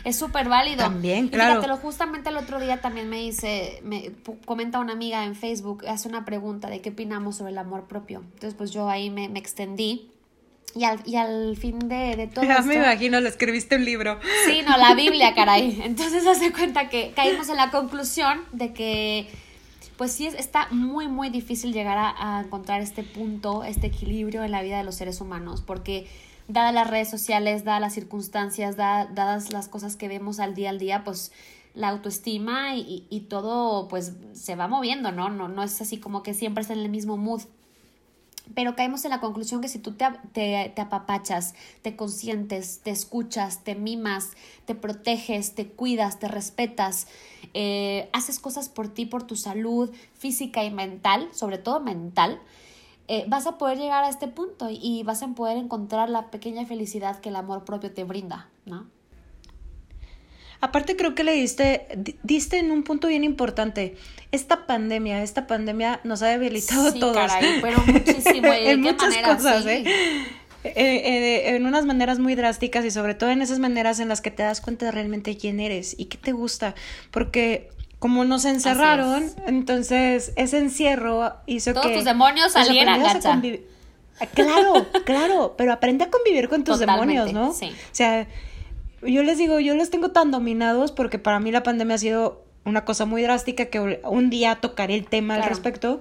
Es 0.05 0.17
súper 0.17 0.49
válido. 0.49 0.79
También, 0.79 1.29
claro. 1.29 1.63
Y 1.63 1.79
justamente 1.79 2.31
el 2.31 2.37
otro 2.37 2.59
día 2.61 2.81
también 2.81 3.09
me 3.09 3.19
dice, 3.19 3.81
me 3.85 4.13
comenta 4.45 4.81
una 4.81 4.93
amiga 4.93 5.25
en 5.25 5.37
Facebook, 5.37 5.85
hace 5.87 6.09
una 6.09 6.25
pregunta 6.25 6.69
de 6.69 6.81
qué 6.81 6.91
opinamos 6.91 7.37
sobre 7.37 7.53
el 7.53 7.59
amor 7.59 7.87
propio. 7.87 8.21
Entonces, 8.35 8.55
pues 8.55 8.73
yo 8.73 8.89
ahí 8.89 9.11
me, 9.11 9.29
me 9.29 9.39
extendí 9.39 10.11
y 10.77 10.85
al, 10.85 11.01
y 11.07 11.17
al 11.17 11.57
fin 11.57 11.79
de, 11.79 12.17
de 12.17 12.27
todo 12.27 12.45
ya 12.45 12.61
me 12.61 12.75
imagino, 12.75 13.19
le 13.21 13.29
escribiste 13.29 13.77
un 13.77 13.85
libro. 13.85 14.21
Sí, 14.47 14.61
no, 14.67 14.77
la 14.77 14.95
Biblia, 14.95 15.35
caray. 15.35 15.81
Entonces 15.83 16.27
hace 16.27 16.53
cuenta 16.53 16.89
que 16.91 17.13
caímos 17.17 17.49
en 17.49 17.57
la 17.57 17.71
conclusión 17.71 18.43
de 18.53 18.75
que, 18.75 19.29
pues 19.97 20.13
sí, 20.13 20.27
está 20.27 20.69
muy, 20.71 21.09
muy 21.09 21.31
difícil 21.31 21.73
llegar 21.73 21.97
a, 21.99 22.43
encontrar 22.45 22.83
este 22.83 23.03
punto, 23.03 23.65
este 23.65 23.87
equilibrio 23.87 24.45
en 24.45 24.51
la 24.51 24.61
vida 24.61 24.77
de 24.77 24.85
los 24.85 24.97
seres 24.97 25.21
humanos, 25.23 25.63
porque 25.67 26.07
dadas 26.47 26.75
las 26.75 26.91
redes 26.91 27.09
sociales, 27.09 27.65
dadas 27.65 27.81
las 27.81 27.95
circunstancias, 27.95 28.77
dadas 28.77 29.53
las 29.53 29.69
cosas 29.69 29.97
que 29.97 30.09
vemos 30.09 30.41
al 30.41 30.55
día 30.55 30.69
al 30.71 30.79
día, 30.79 31.05
pues 31.05 31.33
la 31.75 31.89
autoestima 31.89 32.77
y, 32.77 33.07
y, 33.11 33.21
todo 33.21 33.89
pues 33.89 34.13
se 34.33 34.57
va 34.57 34.69
moviendo, 34.69 35.13
¿no? 35.13 35.29
¿no? 35.31 35.49
No 35.49 35.63
es 35.63 35.81
así 35.81 35.99
como 35.99 36.23
que 36.23 36.33
siempre 36.35 36.63
está 36.63 36.75
en 36.75 36.81
el 36.81 36.89
mismo 36.89 37.17
mood. 37.17 37.43
Pero 38.55 38.77
caemos 38.77 39.05
en 39.05 39.11
la 39.11 39.21
conclusión 39.21 39.61
que 39.61 39.69
si 39.69 39.79
tú 39.79 39.93
te, 39.93 40.07
te, 40.33 40.81
apapachas, 40.81 41.55
te 41.83 41.97
consientes, 41.97 42.81
te 42.83 42.91
escuchas, 42.91 43.65
te 43.65 43.75
mimas, 43.75 44.31
te 44.65 44.75
proteges, 44.75 45.55
te 45.55 45.67
cuidas, 45.69 46.19
te 46.19 46.29
respetas, 46.29 47.07
eh, 47.55 48.09
haces 48.13 48.39
cosas 48.39 48.69
por 48.69 48.89
ti, 48.89 49.07
por 49.07 49.25
tu 49.25 49.37
salud 49.37 49.93
física 50.15 50.65
y 50.65 50.71
mental, 50.71 51.29
sobre 51.33 51.59
todo 51.59 51.81
mental, 51.81 52.41
eh, 53.09 53.25
vas 53.29 53.47
a 53.47 53.59
poder 53.59 53.79
llegar 53.79 54.05
a 54.05 54.09
este 54.09 54.29
punto 54.29 54.69
y 54.71 55.03
vas 55.05 55.23
a 55.23 55.29
poder 55.29 55.57
encontrar 55.59 56.09
la 56.09 56.31
pequeña 56.31 56.67
felicidad 56.67 57.21
que 57.21 57.29
el 57.29 57.37
amor 57.37 57.65
propio 57.65 57.93
te 57.93 58.05
brinda, 58.05 58.49
¿no? 58.65 58.87
Aparte 60.61 60.97
creo 60.97 61.15
que 61.15 61.25
le 61.25 61.33
diste, 61.33 61.87
diste 62.23 62.59
en 62.59 62.71
un 62.71 62.83
punto 62.83 63.09
bien 63.09 63.25
importante. 63.25 63.97
Esta 64.33 64.67
pandemia, 64.67 65.23
esta 65.23 65.47
pandemia 65.47 66.01
nos 66.05 66.23
ha 66.23 66.27
debilitado 66.27 66.93
sí, 66.93 67.01
todos. 67.01 67.17
Caray, 67.17 67.59
pero 67.63 67.79
muchísimo. 67.87 68.53
en 68.53 68.81
muchas 68.81 69.17
cosas, 69.19 69.67
¿eh? 69.67 69.85
Eh, 70.65 70.73
¿eh? 70.75 71.57
en 71.57 71.65
unas 71.65 71.87
maneras 71.87 72.19
muy 72.19 72.35
drásticas 72.35 72.85
y 72.85 72.91
sobre 72.91 73.15
todo 73.15 73.31
en 73.31 73.41
esas 73.41 73.61
maneras 73.61 74.01
en 74.01 74.09
las 74.09 74.21
que 74.21 74.33
te 74.33 74.43
das 74.43 74.61
cuenta 74.61 74.87
de 74.87 74.93
realmente 74.93 75.37
quién 75.37 75.61
eres 75.61 75.95
y 75.97 76.07
qué 76.07 76.19
te 76.19 76.33
gusta. 76.33 76.75
Porque 77.11 77.71
como 77.99 78.25
nos 78.25 78.45
encerraron, 78.45 79.31
entonces 79.47 80.33
ese 80.37 80.59
encierro 80.59 81.35
hizo 81.47 81.73
que... 81.73 81.81
Todos 81.81 81.95
tus 81.95 82.05
demonios 82.05 82.53
salieran, 82.53 83.03
gacha. 83.03 83.41
Claro, 84.35 84.87
claro, 85.05 85.55
pero 85.57 85.73
aprende 85.73 86.05
a 86.05 86.11
convivir 86.11 86.49
con 86.49 86.65
tus 86.65 86.79
demonios, 86.79 87.33
¿no? 87.33 87.53
Sí. 87.53 87.67
O 87.67 87.95
sea, 87.95 88.27
yo 89.03 89.23
les 89.23 89.39
digo, 89.39 89.61
yo 89.61 89.75
los 89.75 89.91
tengo 89.91 90.11
tan 90.11 90.31
dominados 90.31 90.93
porque 90.93 91.19
para 91.19 91.41
mí 91.41 91.51
la 91.51 91.63
pandemia 91.63 91.97
ha 91.97 91.99
sido 91.99 92.45
una 92.65 92.85
cosa 92.85 93.05
muy 93.05 93.23
drástica 93.23 93.67
que 93.67 94.01
un 94.03 94.31
día 94.31 94.57
tocaré 94.57 94.95
el 94.95 95.07
tema 95.07 95.37
al 95.37 95.45
respecto. 95.45 96.01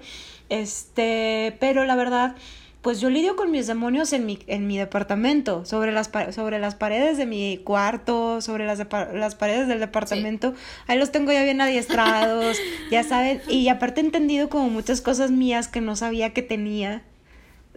Este, 0.49 1.55
pero 1.59 1.85
la 1.85 1.95
verdad, 1.95 2.35
pues 2.81 3.01
yo 3.01 3.09
lidio 3.09 3.35
con 3.35 3.51
mis 3.51 3.67
demonios 3.67 4.13
en 4.13 4.25
mi, 4.25 4.39
en 4.47 4.67
mi 4.67 4.77
departamento, 4.77 5.65
sobre 5.65 5.91
las, 5.91 6.09
sobre 6.31 6.59
las 6.59 6.75
paredes 6.75 7.17
de 7.17 7.25
mi 7.25 7.59
cuarto, 7.63 8.41
sobre 8.41 8.65
las, 8.65 8.79
las 9.13 9.35
paredes 9.35 9.67
del 9.67 9.79
departamento. 9.79 10.53
Ahí 10.87 10.97
los 10.97 11.11
tengo 11.11 11.31
ya 11.31 11.43
bien 11.43 11.61
adiestrados, 11.61 12.57
ya 12.91 13.03
saben. 13.03 13.41
Y 13.47 13.69
aparte 13.69 14.01
he 14.01 14.03
entendido 14.03 14.49
como 14.49 14.69
muchas 14.69 15.01
cosas 15.01 15.31
mías 15.31 15.67
que 15.67 15.81
no 15.81 15.95
sabía 15.95 16.33
que 16.33 16.41
tenía 16.41 17.03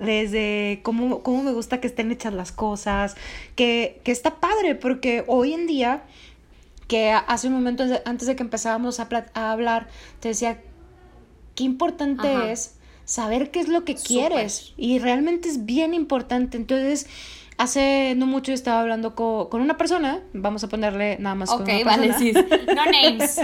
desde 0.01 0.81
cómo, 0.83 1.23
cómo 1.23 1.43
me 1.43 1.53
gusta 1.53 1.81
que 1.81 1.87
estén 1.87 2.11
hechas 2.11 2.33
las 2.33 2.53
cosas, 2.53 3.17
que, 3.57 4.01
que 4.05 4.13
está 4.13 4.41
padre, 4.41 4.75
porque 4.75 5.25
hoy 5.27 5.55
en 5.55 5.67
día 5.67 6.03
que 6.89 7.11
hace 7.13 7.49
un 7.49 7.53
momento 7.53 7.85
antes 8.07 8.27
de 8.27 8.35
que 8.35 8.43
empezábamos 8.43 8.99
a, 8.99 9.09
hablar, 9.35 9.89
te 10.21 10.29
decía, 10.29 10.61
qué 11.55 11.65
importante 11.65 12.51
es 12.51 12.77
saber 13.05 13.51
qué 13.51 13.61
es 13.61 13.69
lo 13.69 13.85
que 13.85 13.95
quieres 13.95 14.73
y 14.77 14.99
realmente 14.99 15.49
es 15.49 15.67
bien 15.67 15.93
importante. 15.93 16.57
Entonces, 16.57 17.07
hace 17.59 18.15
no 18.17 18.27
mucho 18.27 18.53
estaba 18.53 18.81
hablando 18.81 19.15
con, 19.15 19.61
una 19.61 19.77
persona, 19.77 20.23
vamos 20.33 20.65
a 20.65 20.69
ponerle 20.69 21.19
nada 21.19 21.35
más 21.35 21.51
Ok, 21.51 21.69
vale, 21.85 22.15
sí. 22.15 22.33
No 22.33 22.85
names. 22.93 23.41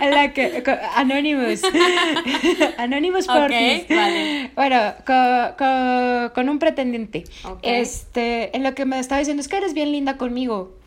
la 0.00 0.32
que, 0.32 0.62
Anonymous. 0.96 1.62
Anonymous 2.78 3.28
okay, 3.28 3.86
vale. 3.88 4.50
Bueno, 4.54 4.94
con, 5.06 6.30
con, 6.34 6.48
un 6.48 6.58
pretendiente. 6.58 7.24
Este, 7.62 8.54
en 8.56 8.64
lo 8.64 8.74
que 8.74 8.84
me 8.84 8.98
estaba 8.98 9.20
diciendo 9.20 9.40
es 9.40 9.48
que 9.48 9.56
eres 9.56 9.72
bien 9.72 9.92
linda 9.92 10.16
conmigo. 10.16 10.81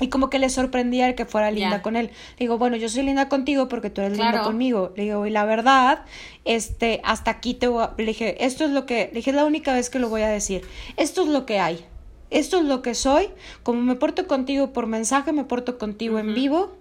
Y 0.00 0.08
como 0.08 0.30
que 0.30 0.38
le 0.38 0.48
sorprendía 0.48 1.08
el 1.08 1.14
que 1.14 1.26
fuera 1.26 1.50
linda 1.50 1.82
con 1.82 1.94
él. 1.94 2.06
Le 2.06 2.38
digo, 2.38 2.58
bueno, 2.58 2.76
yo 2.76 2.88
soy 2.88 3.02
linda 3.02 3.28
contigo 3.28 3.68
porque 3.68 3.90
tú 3.90 4.00
eres 4.00 4.18
linda 4.18 4.42
conmigo. 4.42 4.92
Le 4.96 5.04
digo, 5.04 5.26
y 5.26 5.30
la 5.30 5.44
verdad, 5.44 6.04
este, 6.44 7.00
hasta 7.04 7.30
aquí 7.30 7.54
te 7.54 7.68
voy 7.68 7.84
a... 7.84 7.94
Le 7.98 8.06
dije, 8.06 8.44
esto 8.44 8.64
es 8.64 8.70
lo 8.70 8.86
que... 8.86 9.08
Le 9.08 9.18
dije, 9.18 9.30
es 9.30 9.36
la 9.36 9.44
única 9.44 9.74
vez 9.74 9.90
que 9.90 9.98
lo 9.98 10.08
voy 10.08 10.22
a 10.22 10.28
decir. 10.28 10.62
Esto 10.96 11.22
es 11.22 11.28
lo 11.28 11.44
que 11.44 11.60
hay. 11.60 11.84
Esto 12.30 12.58
es 12.58 12.64
lo 12.64 12.80
que 12.80 12.94
soy. 12.94 13.28
Como 13.62 13.82
me 13.82 13.94
porto 13.94 14.26
contigo 14.26 14.72
por 14.72 14.86
mensaje, 14.86 15.32
me 15.32 15.44
porto 15.44 15.78
contigo 15.78 16.18
en 16.18 16.34
vivo. 16.34 16.72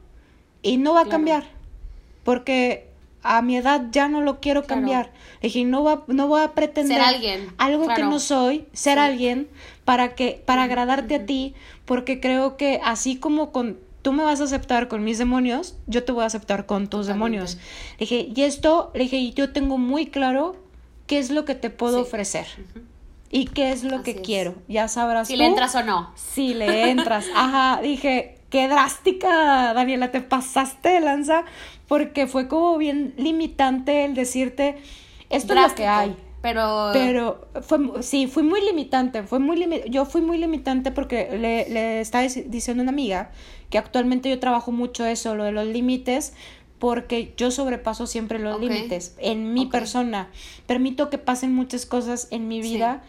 Y 0.61 0.77
no 0.77 0.93
va 0.93 1.01
a 1.01 1.05
cambiar. 1.09 1.43
Porque 2.23 2.88
a 3.23 3.41
mi 3.41 3.57
edad 3.57 3.88
ya 3.91 4.07
no 4.07 4.21
lo 4.21 4.39
quiero 4.39 4.65
cambiar. 4.65 5.11
Dije, 5.41 5.63
no, 5.65 5.83
va, 5.83 6.03
no 6.07 6.27
voy 6.27 6.41
a 6.41 6.53
pretender 6.53 7.01
alguien. 7.01 7.53
algo 7.57 7.88
que 7.88 8.03
no 8.03 8.19
soy, 8.19 8.65
ser 8.73 8.99
alguien 8.99 9.47
para 9.85 10.15
que 10.15 10.41
para 10.45 10.63
agradarte 10.63 11.15
a 11.15 11.25
ti, 11.25 11.53
porque 11.85 12.19
creo 12.19 12.57
que 12.57 12.79
así 12.83 13.17
como 13.17 13.51
con 13.51 13.77
tú 14.01 14.13
me 14.13 14.23
vas 14.23 14.41
a 14.41 14.45
aceptar 14.45 14.88
con 14.88 15.03
mis 15.03 15.17
demonios, 15.17 15.75
yo 15.88 16.03
te 16.03 16.11
voy 16.11 16.23
a 16.23 16.27
aceptar 16.27 16.65
con 16.65 16.88
tus 16.88 17.07
demonios. 17.07 17.57
Le 17.99 18.05
dije, 18.05 18.29
y 18.33 18.41
esto, 18.43 18.91
le 18.93 19.01
dije, 19.03 19.31
yo 19.31 19.51
tengo 19.51 19.77
muy 19.77 20.07
claro 20.07 20.55
qué 21.05 21.19
es 21.19 21.31
lo 21.31 21.45
que 21.45 21.55
te 21.55 21.69
puedo 21.69 22.01
ofrecer. 22.01 22.47
Y 23.31 23.45
qué 23.45 23.71
es 23.71 23.83
lo 23.83 24.01
que 24.01 24.15
quiero. 24.15 24.55
Ya 24.67 24.88
sabrás. 24.88 25.27
Si 25.27 25.35
le 25.35 25.45
entras 25.45 25.75
o 25.75 25.83
no. 25.83 26.11
Si 26.15 26.53
le 26.53 26.89
entras. 26.89 27.25
Ajá. 27.35 27.79
Dije, 27.81 28.38
qué 28.50 28.68
drástica, 28.68 29.74
Daniela, 29.74 30.12
te 30.12 30.22
pasaste 30.22 30.89
de 30.89 31.00
lanza 31.01 31.46
porque 31.88 32.27
fue 32.27 32.48
como 32.48 32.77
bien 32.77 33.13
limitante 33.18 34.06
el 34.06 34.15
decirte, 34.15 34.77
esto 35.29 35.53
es 35.53 35.70
lo 35.70 35.75
que 35.75 35.88
hay. 35.88 36.15
Pero... 36.41 36.91
Pero 36.94 37.50
fue, 37.62 38.01
sí, 38.01 38.27
fui 38.27 38.44
muy 38.44 38.62
limitante, 38.62 39.24
fue 39.24 39.39
muy 39.39 39.84
yo 39.89 40.06
fui 40.06 40.22
muy 40.22 40.38
limitante 40.38 40.91
porque 40.91 41.38
le, 41.38 41.70
le 41.70 42.00
estaba 42.00 42.24
diciendo 42.24 42.82
a 42.82 42.84
una 42.84 42.91
amiga 42.91 43.32
que 43.70 43.77
actualmente 43.77 44.29
yo 44.29 44.39
trabajo 44.39 44.72
mucho 44.72 45.06
eso, 45.06 45.36
lo 45.36 45.44
de 45.44 45.51
los 45.51 45.68
límites, 45.68 46.34
porque 46.79 47.34
yo 47.36 47.51
sobrepaso 47.51 48.08
siempre 48.08 48.39
los 48.39 48.60
límites 48.60 49.15
en 49.20 49.53
mi 49.53 49.65
persona. 49.65 50.29
Permito 50.65 51.10
que 51.10 51.18
pasen 51.18 51.53
muchas 51.53 51.86
cosas 51.86 52.29
en 52.32 52.48
mi 52.48 52.62
vida 52.62 53.03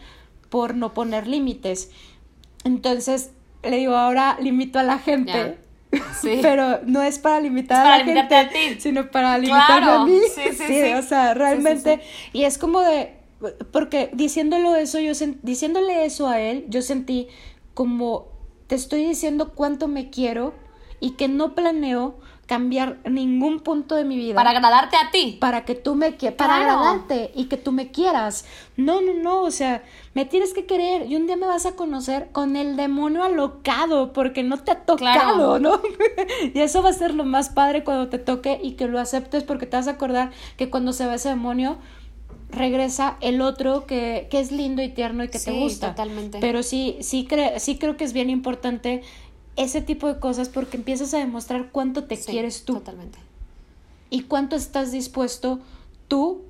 por 0.49 0.75
no 0.75 0.93
poner 0.93 1.25
límites. 1.25 1.89
Entonces, 2.65 3.31
le 3.63 3.77
digo, 3.77 3.95
ahora 3.95 4.37
limito 4.39 4.79
a 4.79 4.83
la 4.83 4.99
gente. 4.99 5.57
Sí. 6.19 6.39
Pero 6.41 6.81
no 6.85 7.01
es 7.03 7.19
para 7.19 7.39
limitar 7.41 7.85
a 7.85 7.97
la 7.97 8.05
gente, 8.05 8.35
a 8.35 8.49
ti. 8.49 8.79
sino 8.79 9.11
para 9.11 9.37
limitarme 9.37 9.91
a 9.91 10.05
mí. 10.05 10.19
Sí, 10.33 10.41
sí, 10.53 10.63
sí, 10.67 10.93
O 10.93 11.01
sea, 11.01 11.33
realmente. 11.33 11.99
Y 12.33 12.43
es 12.43 12.57
como 12.57 12.81
de. 12.81 13.15
Porque 13.71 14.09
diciéndolo 14.13 14.75
eso, 14.75 14.99
yo 14.99 15.13
diciéndole 15.41 16.05
eso 16.05 16.27
a 16.27 16.39
él, 16.39 16.65
yo 16.69 16.81
sentí 16.83 17.27
como 17.73 18.27
te 18.67 18.75
estoy 18.75 19.03
diciendo 19.03 19.53
cuánto 19.55 19.87
me 19.87 20.11
quiero 20.11 20.53
y 21.01 21.11
que 21.11 21.27
no 21.27 21.53
planeo 21.53 22.15
cambiar 22.51 22.97
ningún 23.09 23.61
punto 23.61 23.95
de 23.95 24.03
mi 24.03 24.17
vida. 24.17 24.35
Para 24.35 24.49
agradarte 24.49 24.97
a 24.97 25.09
ti. 25.09 25.37
Para 25.39 25.63
que 25.63 25.73
tú 25.73 25.95
me 25.95 26.17
quieras. 26.17 26.37
Para 26.37 26.57
agradarte 26.57 27.31
y 27.33 27.45
que 27.45 27.55
tú 27.55 27.71
me 27.71 27.91
quieras. 27.91 28.43
No, 28.75 28.99
no, 28.99 29.13
no. 29.13 29.43
O 29.43 29.51
sea, 29.51 29.83
me 30.13 30.25
tienes 30.25 30.53
que 30.53 30.65
querer 30.65 31.09
y 31.09 31.15
un 31.15 31.27
día 31.27 31.37
me 31.37 31.47
vas 31.47 31.65
a 31.65 31.77
conocer 31.77 32.27
con 32.33 32.57
el 32.57 32.75
demonio 32.75 33.23
alocado 33.23 34.11
porque 34.11 34.43
no 34.43 34.57
te 34.57 34.71
ha 34.71 34.81
tocado, 34.81 35.59
¿no? 35.59 35.79
y 36.53 36.59
eso 36.59 36.83
va 36.83 36.89
a 36.89 36.93
ser 36.93 37.13
lo 37.13 37.23
más 37.23 37.47
padre 37.47 37.85
cuando 37.85 38.09
te 38.09 38.19
toque 38.19 38.59
y 38.61 38.73
que 38.73 38.89
lo 38.89 38.99
aceptes 38.99 39.45
porque 39.45 39.65
te 39.65 39.77
vas 39.77 39.87
a 39.87 39.91
acordar 39.91 40.31
que 40.57 40.69
cuando 40.69 40.91
se 40.91 41.05
va 41.05 41.15
ese 41.15 41.29
demonio 41.29 41.77
regresa 42.49 43.15
el 43.21 43.39
otro 43.39 43.85
que, 43.85 44.27
que 44.29 44.41
es 44.41 44.51
lindo 44.51 44.81
y 44.81 44.89
tierno 44.89 45.23
y 45.23 45.29
que 45.29 45.39
te 45.39 45.51
gusta. 45.51 45.91
Totalmente. 45.91 46.39
Pero 46.41 46.63
sí, 46.63 46.97
sí, 46.99 47.25
sí 47.59 47.77
creo 47.77 47.95
que 47.95 48.03
es 48.03 48.11
bien 48.11 48.29
importante 48.29 49.03
ese 49.63 49.81
tipo 49.81 50.07
de 50.07 50.19
cosas 50.19 50.49
porque 50.49 50.77
empiezas 50.77 51.13
a 51.13 51.17
demostrar 51.17 51.71
cuánto 51.71 52.05
te 52.05 52.19
quieres 52.19 52.65
tú. 52.65 52.75
Totalmente. 52.75 53.19
Y 54.09 54.23
cuánto 54.23 54.55
estás 54.55 54.91
dispuesto 54.91 55.59
tú 56.07 56.41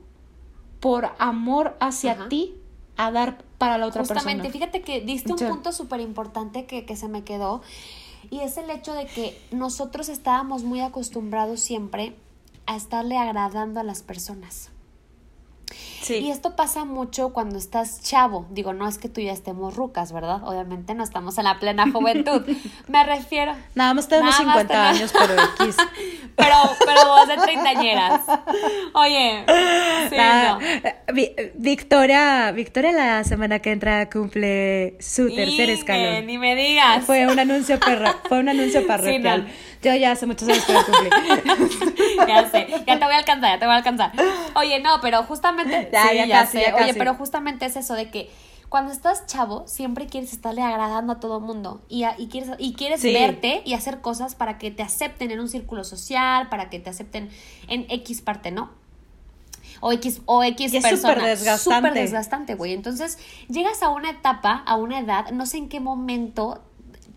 por 0.80 1.12
amor 1.20 1.78
hacia 1.80 2.28
ti 2.28 2.56
a 2.98 3.12
dar 3.12 3.44
para 3.58 3.78
la 3.78 3.86
otra 3.86 4.02
persona. 4.02 4.20
Justamente, 4.20 4.50
fíjate 4.50 4.82
que 4.82 5.02
diste 5.02 5.32
un 5.32 5.40
punto 5.40 5.72
súper 5.72 6.02
importante 6.02 6.66
que, 6.66 6.86
que 6.86 6.96
se 6.96 7.08
me 7.08 7.24
quedó 7.24 7.62
y 8.32 8.40
es 8.40 8.58
el 8.58 8.70
hecho 8.70 8.94
de 8.94 9.06
que 9.06 9.40
nosotros 9.52 10.10
estábamos 10.10 10.64
muy 10.64 10.82
acostumbrados 10.82 11.60
siempre 11.60 12.16
a 12.66 12.76
estarle 12.76 13.18
agradando 13.18 13.80
a 13.80 13.84
las 13.84 14.02
personas. 14.02 14.71
Y 16.10 16.30
esto 16.30 16.56
pasa 16.56 16.84
mucho 16.84 17.30
cuando 17.30 17.58
estás 17.58 18.02
chavo. 18.02 18.46
Digo, 18.50 18.74
no 18.74 18.88
es 18.88 18.98
que 18.98 19.08
tú 19.08 19.22
ya 19.22 19.32
estemos 19.32 19.76
rucas, 19.76 20.12
¿verdad? 20.12 20.44
Obviamente 20.44 20.94
no 20.94 21.04
estamos 21.04 21.38
en 21.38 21.46
la 21.46 21.60
plena 21.60 21.90
juventud. 21.92 22.44
Me 22.88 23.04
refiero. 23.04 23.54
Nada 23.76 23.94
más 23.94 24.08
tenemos 24.08 24.36
50 24.36 24.90
años, 24.90 25.14
pero 25.14 25.34
X. 25.60 25.78
pero, 26.36 26.56
pero 26.86 27.08
vos 27.08 27.28
de 27.28 27.38
treintañeras. 27.38 28.22
Oye, 28.94 29.46
sí, 30.10 30.16
no. 30.18 30.60
Victoria, 31.56 32.52
Victoria 32.52 32.92
la 32.92 33.24
semana 33.24 33.60
que 33.60 33.72
entra 33.72 34.10
cumple 34.10 34.98
su 35.00 35.34
tercer 35.34 35.70
escalón. 35.70 36.26
Ni 36.26 36.38
me 36.38 36.56
digas. 36.56 37.06
Fue 37.06 37.28
un 37.28 37.40
anuncio 37.40 37.80
para, 37.80 38.14
fue 38.28 38.40
un 38.40 38.50
anuncio 38.50 38.82
sí, 38.82 38.88
Yo 39.82 39.96
ya 39.96 40.12
hace 40.12 40.28
muchos 40.28 40.48
años 40.48 40.64
que 40.64 40.74
lo 40.74 40.86
cumplí. 40.86 41.10
ya 42.28 42.50
sé, 42.50 42.68
ya 42.86 43.00
te 43.00 43.06
voy 43.06 43.14
a 43.14 43.18
alcanzar, 43.18 43.54
ya 43.54 43.60
te 43.60 43.66
voy 43.66 43.74
a 43.74 43.78
alcanzar. 43.78 44.12
Oye, 44.56 44.80
no, 44.80 45.02
pero 45.02 45.24
justamente 45.24 45.90
ya, 46.28 46.46
sé. 46.46 46.74
Oye, 46.74 46.94
pero 46.94 47.16
justamente 47.16 47.66
es 47.66 47.76
eso 47.76 47.96
de 47.96 48.10
que 48.10 48.30
cuando 48.70 48.94
estás 48.94 49.26
chavo, 49.26 49.68
siempre 49.68 50.08
quieres 50.08 50.32
estarle 50.32 50.62
agradando 50.62 51.14
a 51.14 51.20
todo 51.20 51.42
mundo 51.42 51.82
y, 51.90 52.06
y 52.18 52.28
quieres, 52.28 52.52
y 52.58 52.74
quieres 52.74 53.04
verte 53.04 53.64
y 53.66 53.74
hacer 53.74 54.00
cosas 54.00 54.36
para 54.36 54.58
que 54.58 54.72
te 54.72 54.82
acepten 54.82 55.30
en 55.32 55.42
un 55.42 55.50
círculo 55.50 55.84
social, 55.84 56.48
para 56.48 56.70
que 56.70 56.80
te 56.80 56.90
acepten 56.90 57.30
en 57.68 57.86
X 57.90 58.22
parte, 58.22 58.52
¿no? 58.52 58.72
O 59.82 59.92
X, 59.92 60.22
o 60.26 60.44
X 60.44 60.72
persona. 60.72 60.90
Es 60.94 61.02
súper 61.02 61.22
desgastante. 61.22 61.90
Súper 61.90 61.94
desgastante, 61.94 62.56
güey. 62.56 62.74
Entonces, 62.74 63.18
llegas 63.50 63.82
a 63.84 63.90
una 63.90 64.12
etapa, 64.12 64.64
a 64.66 64.76
una 64.76 65.00
edad, 65.00 65.32
no 65.32 65.46
sé 65.48 65.58
en 65.58 65.68
qué 65.68 65.80
momento, 65.80 66.62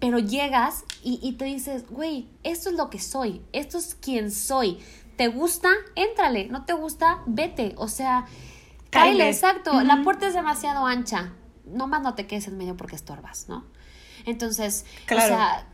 pero 0.00 0.18
llegas 0.18 0.85
y, 1.05 1.21
y 1.23 1.33
te 1.33 1.45
dices, 1.45 1.88
güey, 1.88 2.29
esto 2.43 2.71
es 2.71 2.77
lo 2.77 2.90
que 2.90 2.99
soy, 2.99 3.43
esto 3.53 3.79
es 3.79 3.95
quien 3.95 4.31
soy. 4.31 4.79
¿Te 5.17 5.29
gusta? 5.29 5.71
Éntrale. 5.95 6.49
¿No 6.49 6.64
te 6.64 6.73
gusta? 6.73 7.23
Vete. 7.27 7.75
O 7.77 7.87
sea, 7.87 8.27
Cáele, 8.95 9.29
exacto. 9.29 9.81
La 9.83 10.03
puerta 10.03 10.27
es 10.27 10.35
demasiado 10.35 10.87
ancha. 10.87 11.33
No 11.67 11.87
más 11.87 12.03
no 12.03 12.14
te 12.14 12.27
quedes 12.27 12.47
en 12.49 12.57
medio 12.57 12.77
porque 12.77 12.97
estorbas, 12.97 13.49
¿no? 13.49 13.64
Entonces, 14.27 14.87
claro. 15.07 15.35
o 15.35 15.37
sea, 15.37 15.67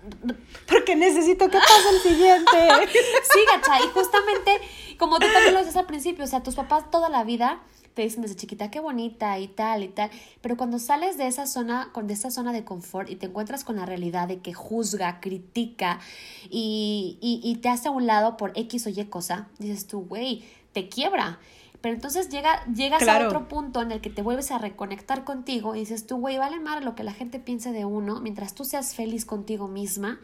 porque 0.69 0.97
necesito 0.97 1.49
que 1.49 1.59
pase 1.59 1.90
el 1.90 2.01
siguiente. 2.01 2.51
sí, 2.90 3.38
gacha, 3.53 3.85
y 3.85 3.88
justamente 3.88 4.59
como 4.99 5.19
tú 5.19 5.27
también 5.33 5.55
lo 5.55 5.61
dices 5.61 5.77
al 5.77 5.87
principio, 5.87 6.25
o 6.25 6.27
sea, 6.27 6.43
tus 6.43 6.57
papás 6.57 6.90
toda 6.90 7.09
la 7.09 7.23
vida 7.23 7.61
te 7.94 8.03
dicen 8.03 8.22
desde 8.22 8.37
chiquita 8.37 8.70
qué 8.70 8.81
bonita 8.81 9.38
y 9.38 9.48
tal 9.48 9.83
y 9.83 9.88
tal, 9.88 10.11
pero 10.40 10.57
cuando 10.57 10.79
sales 10.79 11.18
de 11.18 11.26
esa 11.26 11.46
zona, 11.46 11.92
de 12.03 12.14
esa 12.14 12.31
zona 12.31 12.53
de 12.53 12.64
confort 12.64 13.11
y 13.11 13.16
te 13.16 13.26
encuentras 13.26 13.64
con 13.64 13.76
la 13.76 13.87
realidad 13.87 14.29
de 14.29 14.38
que 14.38 14.55
juzga, 14.55 15.20
critica 15.20 16.00
y, 16.48 17.18
y, 17.20 17.55
te 17.57 17.68
hace 17.68 17.88
a 17.88 17.90
un 17.90 18.07
lado 18.07 18.37
por 18.37 18.53
X 18.55 18.87
o 18.87 18.90
Y 18.90 19.05
cosa, 19.07 19.48
dices 19.59 19.87
tú, 19.87 20.00
güey, 20.00 20.44
te 20.72 20.88
quiebra. 20.88 21.38
Pero 21.81 21.94
entonces 21.94 22.29
llega, 22.29 22.64
llegas 22.66 23.09
a 23.09 23.26
otro 23.26 23.48
punto 23.48 23.81
en 23.81 23.90
el 23.90 24.03
que 24.03 24.11
te 24.11 24.20
vuelves 24.20 24.50
a 24.50 24.59
reconectar 24.59 25.24
contigo 25.24 25.74
y 25.74 25.81
dices 25.81 26.07
tú, 26.07 26.18
güey, 26.18 26.37
vale 26.37 26.61
más 26.61 26.85
lo 26.85 26.94
que 26.94 27.05
la 27.05 27.14
gente 27.14 27.40
piense 27.40 27.72
de 27.72 27.87
uno, 27.87 28.20
mientras 28.20 28.55
tú 28.55 28.64
seas 28.64 28.94
feliz 28.94 29.24
contigo 29.24 29.66
misma 29.66 30.20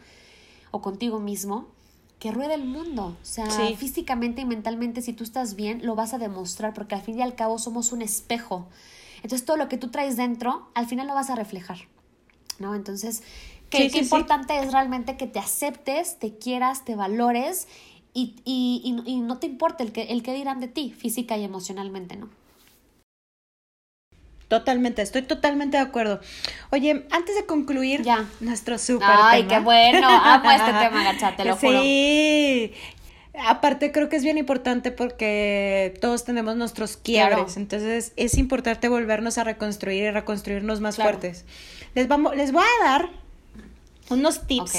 o 0.69 0.81
contigo 0.81 1.19
mismo, 1.19 1.67
que 2.19 2.31
ruede 2.31 2.55
el 2.55 2.65
mundo. 2.65 3.15
O 3.21 3.25
sea, 3.25 3.47
físicamente 3.77 4.41
y 4.41 4.45
mentalmente, 4.45 5.01
si 5.01 5.13
tú 5.13 5.23
estás 5.23 5.55
bien, 5.55 5.85
lo 5.85 5.95
vas 5.95 6.13
a 6.13 6.17
demostrar, 6.17 6.73
porque 6.73 6.95
al 6.95 7.01
fin 7.01 7.19
y 7.19 7.21
al 7.21 7.35
cabo 7.35 7.59
somos 7.59 7.91
un 7.91 8.01
espejo. 8.01 8.67
Entonces, 9.17 9.45
todo 9.45 9.57
lo 9.57 9.67
que 9.67 9.77
tú 9.77 9.89
traes 9.89 10.17
dentro, 10.17 10.69
al 10.73 10.87
final 10.87 11.07
lo 11.07 11.13
vas 11.13 11.29
a 11.29 11.35
reflejar. 11.35 11.77
¿No? 12.59 12.73
Entonces, 12.73 13.21
qué, 13.69 13.89
qué 13.91 13.99
importante 13.99 14.57
es 14.57 14.71
realmente 14.71 15.15
que 15.15 15.27
te 15.27 15.37
aceptes, 15.37 16.17
te 16.17 16.37
quieras, 16.37 16.85
te 16.85 16.95
valores 16.95 17.67
y, 18.13 18.35
y, 18.45 19.03
y, 19.05 19.19
no 19.19 19.37
te 19.37 19.45
importa 19.45 19.83
el 19.83 19.91
que, 19.91 20.03
el 20.03 20.23
que 20.23 20.33
dirán 20.33 20.59
de 20.59 20.67
ti 20.67 20.91
física 20.91 21.37
y 21.37 21.43
emocionalmente, 21.43 22.15
¿no? 22.15 22.29
Totalmente, 24.47 25.01
estoy 25.01 25.23
totalmente 25.23 25.75
de 25.77 25.83
acuerdo. 25.83 26.21
Oye, 26.69 27.05
antes 27.11 27.35
de 27.35 27.45
concluir 27.45 28.01
Ya. 28.03 28.25
nuestro 28.39 28.77
súper 28.77 29.07
Ay, 29.11 29.43
tema. 29.43 29.55
qué 29.57 29.63
bueno. 29.63 30.07
Amo 30.09 30.49
este 30.51 30.65
tema, 30.73 31.03
Gacha, 31.03 31.35
te 31.35 31.43
lo 31.45 31.55
juro. 31.57 31.81
Sí. 31.81 32.71
Aparte 33.45 33.91
creo 33.91 34.09
que 34.09 34.15
es 34.15 34.23
bien 34.23 34.37
importante 34.37 34.91
porque 34.91 35.93
todos 36.01 36.23
tenemos 36.23 36.55
nuestros 36.55 36.97
quiebres, 36.97 37.35
Claro. 37.37 37.53
entonces 37.57 38.13
es 38.15 38.35
importante 38.37 38.87
volvernos 38.89 39.37
a 39.37 39.43
reconstruir 39.43 40.03
y 40.05 40.11
reconstruirnos 40.11 40.79
más 40.81 40.95
Claro. 40.95 41.11
fuertes. 41.11 41.45
Les 41.93 42.07
vamos 42.07 42.35
les 42.35 42.51
voy 42.51 42.63
a 42.63 42.83
dar 42.85 43.09
unos 44.09 44.47
tips 44.47 44.73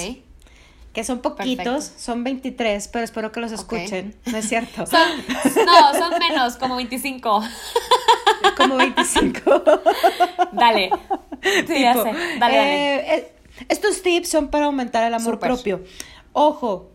que 0.93 1.05
son 1.05 1.21
poquitos, 1.21 1.85
Perfecto. 1.85 2.01
son 2.03 2.25
23, 2.25 2.89
pero 2.89 3.05
espero 3.05 3.31
que 3.31 3.39
los 3.41 3.53
escuchen, 3.53 4.17
¿no 4.27 4.39
es 4.39 4.49
cierto? 4.49 4.87
Son, 4.87 5.09
no, 5.65 5.93
son 5.95 6.19
menos, 6.19 6.57
como 6.57 6.75
25. 6.77 7.45
Como 8.57 8.77
25. 8.77 9.41
Dale. 10.53 10.91
Sí, 11.43 11.81
ya 11.81 11.95
sé. 11.95 12.13
Dale, 12.39 13.15
eh, 13.17 13.33
estos 13.69 14.03
tips 14.03 14.29
son 14.29 14.49
para 14.49 14.67
aumentar 14.67 15.05
el 15.05 15.15
amor 15.15 15.39
propio. 15.39 15.83
Ojo, 16.33 16.91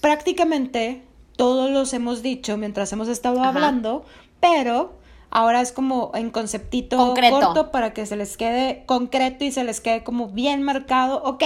prácticamente 0.00 1.02
todos 1.36 1.70
los 1.70 1.92
hemos 1.92 2.22
dicho 2.22 2.56
mientras 2.56 2.92
hemos 2.92 3.08
estado 3.08 3.40
Ajá. 3.40 3.50
hablando, 3.50 4.04
pero 4.40 4.98
ahora 5.30 5.60
es 5.60 5.72
como 5.72 6.10
en 6.14 6.30
conceptito 6.30 6.96
Concreto. 6.96 7.40
corto 7.40 7.70
para 7.70 7.92
que 7.92 8.06
se 8.06 8.16
les 8.16 8.36
quede 8.36 8.84
concreto 8.86 9.44
y 9.44 9.52
se 9.52 9.64
les 9.64 9.80
quede 9.80 10.02
como 10.04 10.28
bien 10.28 10.62
marcado. 10.62 11.22
Ok, 11.24 11.44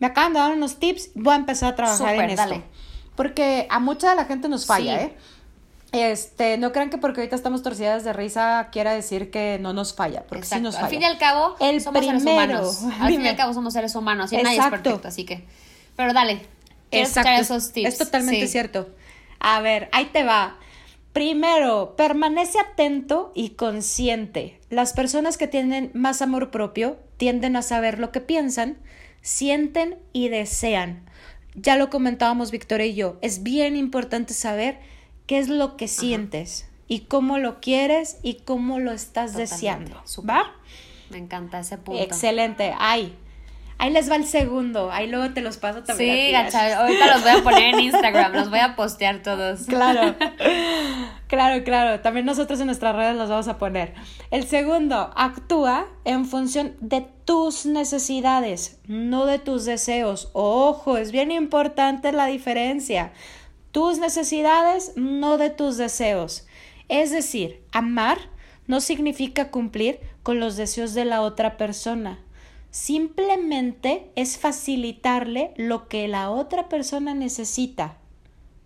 me 0.00 0.06
acaban 0.08 0.32
de 0.32 0.40
dar 0.40 0.52
unos 0.52 0.76
tips, 0.78 1.10
voy 1.14 1.34
a 1.34 1.36
empezar 1.36 1.72
a 1.72 1.76
trabajar 1.76 2.14
en 2.16 2.30
esto. 2.30 2.42
dale. 2.42 2.62
Porque 3.16 3.66
a 3.70 3.80
mucha 3.80 4.10
de 4.10 4.16
la 4.16 4.24
gente 4.26 4.48
nos 4.48 4.66
falla, 4.66 4.98
Sí. 4.98 5.04
¿eh? 5.06 5.16
Este, 5.92 6.58
no 6.58 6.70
crean 6.72 6.90
que 6.90 6.98
porque 6.98 7.20
ahorita 7.20 7.34
estamos 7.34 7.62
torcidas 7.62 8.04
de 8.04 8.12
risa 8.12 8.68
quiera 8.70 8.92
decir 8.92 9.30
que 9.30 9.58
no 9.60 9.72
nos 9.72 9.94
falla, 9.94 10.24
porque 10.28 10.44
sí 10.44 10.60
nos 10.60 10.74
falla. 10.74 10.86
Al 10.86 10.90
fin 10.90 11.02
y 11.02 11.04
al 11.06 11.18
cabo, 11.18 11.56
El 11.60 11.80
somos 11.80 12.04
seres 12.04 12.22
primero. 12.22 12.52
humanos. 12.60 12.82
Al 13.00 13.08
fin 13.08 13.24
y 13.24 13.28
al 13.28 13.36
cabo, 13.36 13.54
somos 13.54 13.72
seres 13.72 13.94
humanos 13.94 14.30
y 14.32 14.36
nadie 14.36 14.58
es 14.58 14.66
perfecto, 14.66 15.08
así 15.08 15.24
que. 15.24 15.44
Pero 15.96 16.12
dale. 16.12 16.40
Exacto, 16.90 17.30
es- 17.30 17.40
esos 17.50 17.72
tips. 17.72 17.88
Es 17.88 17.98
totalmente 17.98 18.46
Sí. 18.46 18.52
cierto. 18.52 18.90
A 19.40 19.60
ver, 19.60 19.88
ahí 19.92 20.06
te 20.06 20.24
va. 20.24 20.58
Primero, 21.12 21.94
permanece 21.96 22.58
atento 22.60 23.32
y 23.34 23.50
consciente. 23.50 24.60
Las 24.68 24.92
personas 24.92 25.38
que 25.38 25.48
tienen 25.48 25.90
más 25.94 26.20
amor 26.22 26.50
propio 26.50 26.98
tienden 27.16 27.56
a 27.56 27.62
saber 27.62 27.98
lo 27.98 28.12
que 28.12 28.20
piensan, 28.20 28.76
sienten 29.22 29.98
y 30.12 30.28
desean. 30.28 31.08
Ya 31.54 31.76
lo 31.76 31.90
comentábamos 31.90 32.50
Victoria 32.50 32.86
y 32.86 32.94
yo. 32.94 33.16
Es 33.22 33.42
bien 33.42 33.74
importante 33.76 34.32
saber 34.34 34.78
qué 35.28 35.38
es 35.38 35.48
lo 35.48 35.76
que 35.76 35.86
sientes 35.86 36.68
y 36.88 37.00
cómo 37.00 37.38
lo 37.38 37.60
quieres 37.60 38.18
y 38.24 38.34
cómo 38.44 38.80
lo 38.80 38.90
estás 38.90 39.32
Totalmente, 39.32 39.54
deseando. 39.54 40.02
¿Va? 40.28 40.42
Me 41.10 41.18
encanta 41.18 41.60
ese 41.60 41.78
punto. 41.78 42.02
Excelente. 42.02 42.74
Ay, 42.78 43.14
ahí 43.76 43.90
les 43.92 44.10
va 44.10 44.16
el 44.16 44.24
segundo. 44.24 44.90
Ahí 44.90 45.06
luego 45.06 45.32
te 45.34 45.42
los 45.42 45.58
paso 45.58 45.84
también. 45.84 46.10
a 46.10 46.14
Sí, 46.16 46.26
ti, 46.26 46.32
gacha, 46.60 46.80
ahorita 46.80 47.06
los 47.14 47.22
voy 47.22 47.30
a 47.32 47.42
poner 47.44 47.74
en 47.74 47.80
Instagram, 47.80 48.32
los 48.32 48.48
voy 48.50 48.58
a 48.60 48.74
postear 48.74 49.22
todos. 49.22 49.66
Claro, 49.66 50.14
claro, 51.28 51.62
claro. 51.62 52.00
También 52.00 52.24
nosotros 52.26 52.58
en 52.60 52.66
nuestras 52.66 52.96
redes 52.96 53.14
los 53.16 53.28
vamos 53.28 53.48
a 53.48 53.58
poner. 53.58 53.92
El 54.30 54.46
segundo, 54.46 55.12
actúa 55.14 55.86
en 56.04 56.24
función 56.24 56.74
de 56.80 57.06
tus 57.26 57.66
necesidades, 57.66 58.80
no 58.86 59.26
de 59.26 59.38
tus 59.38 59.66
deseos. 59.66 60.30
Ojo, 60.32 60.96
es 60.96 61.12
bien 61.12 61.30
importante 61.30 62.12
la 62.12 62.26
diferencia. 62.26 63.12
Tus 63.72 63.98
necesidades, 63.98 64.92
no 64.96 65.38
de 65.38 65.50
tus 65.50 65.76
deseos. 65.76 66.46
Es 66.88 67.10
decir, 67.10 67.62
amar 67.72 68.18
no 68.66 68.80
significa 68.80 69.50
cumplir 69.50 70.00
con 70.22 70.40
los 70.40 70.56
deseos 70.56 70.94
de 70.94 71.04
la 71.04 71.22
otra 71.22 71.56
persona. 71.56 72.18
Simplemente 72.70 74.10
es 74.14 74.38
facilitarle 74.38 75.52
lo 75.56 75.88
que 75.88 76.06
la 76.08 76.30
otra 76.30 76.68
persona 76.68 77.14
necesita. 77.14 77.96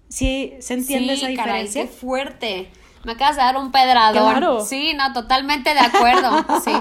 ¿Sí 0.08 0.54
se 0.60 0.74
entiende 0.74 1.16
sí, 1.16 1.24
esa 1.24 1.34
caray, 1.34 1.62
diferencia? 1.66 1.82
qué 1.82 1.88
fuerte. 1.88 2.70
Me 3.04 3.12
acabas 3.12 3.36
de 3.36 3.42
dar 3.42 3.56
un 3.56 3.72
pedradón. 3.72 4.30
Claro. 4.30 4.64
Sí, 4.64 4.92
no, 4.94 5.12
totalmente 5.12 5.72
de 5.74 5.80
acuerdo. 5.80 6.30
Sí. 6.64 6.72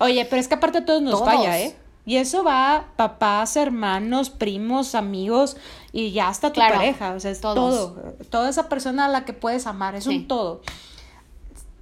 Oye, 0.00 0.24
pero 0.26 0.40
es 0.40 0.48
que 0.48 0.54
aparte 0.54 0.78
a 0.78 0.84
todos 0.84 1.02
nos 1.02 1.18
Todos. 1.18 1.24
falla, 1.34 1.58
¿eh? 1.58 1.76
Y 2.08 2.16
eso 2.16 2.42
va 2.42 2.74
a 2.74 2.86
papás, 2.96 3.54
hermanos, 3.58 4.30
primos, 4.30 4.94
amigos 4.94 5.58
y 5.92 6.12
ya 6.12 6.28
hasta 6.28 6.48
tu 6.48 6.54
Claro, 6.54 6.76
pareja. 6.76 7.12
O 7.12 7.20
sea, 7.20 7.30
es 7.30 7.42
todos. 7.42 7.94
todo. 7.94 8.14
Toda 8.30 8.48
esa 8.48 8.70
persona 8.70 9.04
a 9.04 9.08
la 9.08 9.26
que 9.26 9.34
puedes 9.34 9.66
amar, 9.66 9.94
es 9.94 10.04
Sí. 10.04 10.16
un 10.16 10.26
todo. 10.26 10.62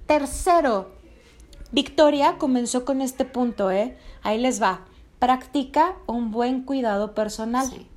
Tercero, 0.05 0.89
Victoria 1.71 2.35
comenzó 2.37 2.83
con 2.83 3.01
este 3.01 3.23
punto, 3.23 3.71
¿eh? 3.71 3.97
Ahí 4.21 4.37
les 4.37 4.61
va. 4.61 4.81
Practica 5.19 5.95
un 6.07 6.31
buen 6.31 6.63
cuidado 6.63 7.13
personal. 7.13 7.65
Sí. 7.69 7.87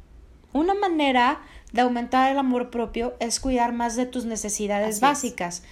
Una 0.52 0.74
manera 0.74 1.40
de 1.72 1.80
aumentar 1.82 2.30
el 2.30 2.38
amor 2.38 2.70
propio 2.70 3.14
es 3.18 3.40
cuidar 3.40 3.72
más 3.72 3.96
de 3.96 4.06
tus 4.06 4.24
necesidades 4.24 4.88
Así 4.88 4.94
es. 4.96 5.00
básicas. 5.00 5.62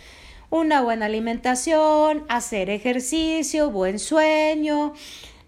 Una 0.51 0.81
buena 0.81 1.07
alimentación, 1.07 2.25
hacer 2.29 2.69
ejercicio, 2.71 3.71
buen 3.71 3.99
sueño, 4.01 4.95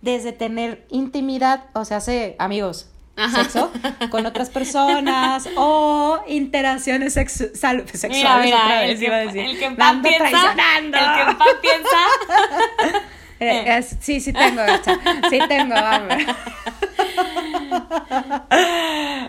desde 0.02 0.32
tener 0.32 0.86
intimidad, 0.90 1.64
o 1.74 1.84
sea, 1.84 2.00
amigos, 2.38 2.88
Ajá. 3.16 3.42
sexo 3.42 3.70
con 4.10 4.24
otras 4.26 4.48
personas 4.50 5.48
o 5.56 6.20
interacciones 6.28 7.16
sexu- 7.16 7.54
sal- 7.54 7.84
sexuales 7.92 8.18
Mira, 8.18 8.38
mira, 8.42 8.56
otra 8.64 8.82
el 8.84 8.90
vez 8.90 8.98
que, 9.00 9.06
iba 9.06 9.16
a 9.16 9.20
decir. 9.20 9.40
el 9.44 9.58
que 9.58 9.64
en 9.66 9.82
ando 9.82 10.08
piensa, 10.08 10.28
traicionando. 10.30 10.98
el 10.98 11.04
que 11.14 11.20
en 11.30 11.38
paz 11.38 11.48
piensa, 11.60 13.00
Eh, 13.42 13.82
sí, 14.00 14.20
sí 14.20 14.34
tengo, 14.34 14.60
gacha. 14.60 14.98
Sí 15.30 15.38
tengo, 15.48 15.74
vamos. 15.74 16.12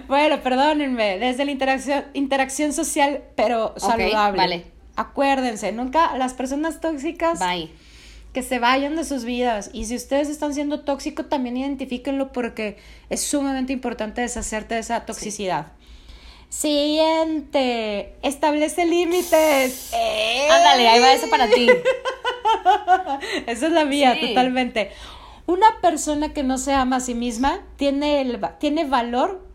bueno, 0.08 0.42
perdónenme. 0.42 1.18
Desde 1.18 1.46
la 1.46 1.52
interacción, 1.52 2.06
interacción 2.14 2.74
social, 2.74 3.24
pero 3.36 3.74
saludable. 3.78 4.38
vale. 4.38 4.66
Acuérdense, 4.98 5.72
nunca 5.72 6.18
las 6.18 6.34
personas 6.34 6.82
tóxicas 6.82 7.40
bye. 7.40 7.72
Que 8.34 8.44
se 8.44 8.60
vayan 8.60 8.96
de 8.96 9.04
sus 9.04 9.26
vidas. 9.26 9.70
Y 9.74 9.86
si 9.86 9.96
ustedes 9.96 10.30
están 10.30 10.54
siendo 10.54 10.82
tóxicos, 10.82 11.28
también 11.28 11.58
identifíquenlo 11.58 12.32
porque 12.32 12.78
es 13.10 13.22
sumamente 13.22 13.74
importante 13.74 14.22
deshacerte 14.22 14.76
de 14.76 14.82
esa 14.82 15.06
toxicidad. 15.06 15.74
Siguiente, 16.50 18.15
establece 18.24 18.86
límites. 18.86 19.91
¡Eh! 19.94 20.48
Ándale, 20.50 20.88
ahí 20.88 21.00
va 21.00 21.13
eso 21.13 21.30
para 21.30 21.48
ti. 21.50 21.67
Esa 23.48 23.67
es 23.67 23.72
la 23.72 23.86
mía, 23.86 24.15
Sí. 24.20 24.28
totalmente. 24.30 24.91
Una 25.46 25.80
persona 25.82 26.34
que 26.34 26.44
no 26.44 26.58
se 26.58 26.74
ama 26.74 26.98
a 26.98 27.00
sí 27.00 27.13
misma 27.15 27.62
tiene, 27.78 28.22
el, 28.22 28.39
tiene 28.60 28.86
valor. 28.86 29.46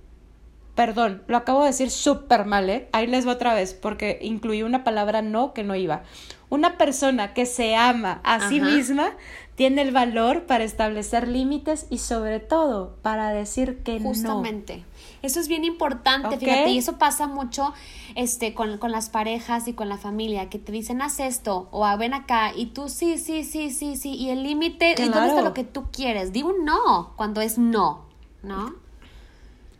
Perdón, 0.76 1.22
lo 1.26 1.38
acabo 1.38 1.62
de 1.62 1.68
decir 1.68 1.90
súper 1.90 2.44
mal, 2.44 2.70
¿eh? 2.70 2.88
Ahí 2.92 3.06
les 3.08 3.26
va 3.26 3.32
otra 3.32 3.54
vez, 3.54 3.74
porque 3.74 4.18
incluí 4.22 4.62
una 4.62 4.84
palabra 4.84 5.22
no 5.22 5.52
que 5.54 5.64
no 5.64 5.74
iba. 5.74 6.02
Una 6.50 6.78
persona 6.78 7.34
que 7.34 7.44
se 7.46 7.74
ama 7.74 8.20
a 8.22 8.48
sí 8.48 8.60
misma 8.60 9.10
tiene 9.56 9.82
el 9.82 9.90
valor 9.90 10.44
para 10.44 10.62
establecer 10.62 11.26
límites 11.28 11.86
y 11.90 11.98
sobre 11.98 12.38
todo 12.40 12.94
para 13.02 13.30
decir 13.30 13.78
que 13.82 13.98
no. 13.98 14.08
Justamente. 14.10 14.84
Eso 15.22 15.40
es 15.40 15.48
bien 15.48 15.64
importante, 15.64 16.36
fíjate, 16.38 16.70
y 16.70 16.78
eso 16.78 16.98
pasa 16.98 17.26
mucho 17.26 17.72
este, 18.14 18.52
con, 18.54 18.76
con 18.78 18.92
las 18.92 19.08
parejas 19.08 19.66
y 19.66 19.72
con 19.72 19.88
la 19.88 19.96
familia, 19.96 20.48
que 20.50 20.58
te 20.60 20.70
dicen 20.72 21.00
haz 21.02 21.18
esto 21.20 21.68
o 21.72 21.84
"Ah, 21.86 21.96
ven 21.96 22.12
acá 22.14 22.52
y 22.54 22.66
tú 22.66 22.88
sí, 22.88 23.18
sí, 23.18 23.42
sí, 23.42 23.70
sí, 23.70 23.96
sí, 23.96 24.14
y 24.14 24.28
el 24.30 24.42
límite, 24.44 24.90
¿y 24.92 24.94
¿dónde 25.02 25.18
está 25.18 25.32
Claro. 25.32 25.42
lo 25.48 25.54
que 25.54 25.64
tú 25.64 25.86
quieres? 25.90 26.32
Di 26.32 26.42
un 26.42 26.64
no 26.64 27.14
cuando 27.16 27.40
es 27.40 27.56
no, 27.58 28.04
¿no? 28.42 28.74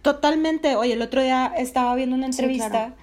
Totalmente. 0.06 0.76
Oye, 0.76 0.92
el 0.94 1.02
otro 1.02 1.20
día 1.22 1.52
estaba 1.56 1.94
viendo 1.94 2.14
una 2.16 2.26
Sí, 2.32 2.38
entrevista. 2.40 2.70
claro. 2.70 2.94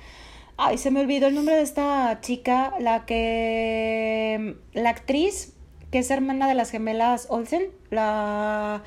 Ay, 0.55 0.77
se 0.77 0.89
me 0.91 1.01
olvidó 1.01 1.27
el 1.27 1.35
nombre 1.35 1.55
de 1.55 1.61
esta 1.61 2.19
chica, 2.21 2.73
la 2.79 3.05
que. 3.05 4.55
La 4.73 4.89
actriz, 4.91 5.53
que 5.91 5.99
es 5.99 6.09
hermana 6.11 6.47
de 6.47 6.53
las 6.53 6.69
gemelas 6.69 7.27
Olsen, 7.29 7.63
la. 7.89 8.83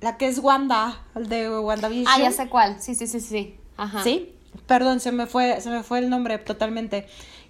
La 0.00 0.16
que 0.18 0.26
es 0.26 0.38
Wanda, 0.38 1.02
el 1.14 1.28
de 1.28 1.48
WandaVision. 1.60 2.06
Ah, 2.08 2.18
ya 2.20 2.32
sé 2.32 2.48
cuál, 2.48 2.80
sí, 2.80 2.94
sí, 2.94 3.06
sí, 3.06 3.20
sí. 3.20 3.56
Ajá. 3.76 4.02
Sí, 4.02 4.34
perdón, 4.66 5.00
se 5.00 5.12
me 5.12 5.26
fue, 5.26 5.60
se 5.60 5.70
me 5.70 5.82
fue 5.82 5.98
el 6.00 6.10
nombre 6.10 6.38
totalmente. 6.38 7.06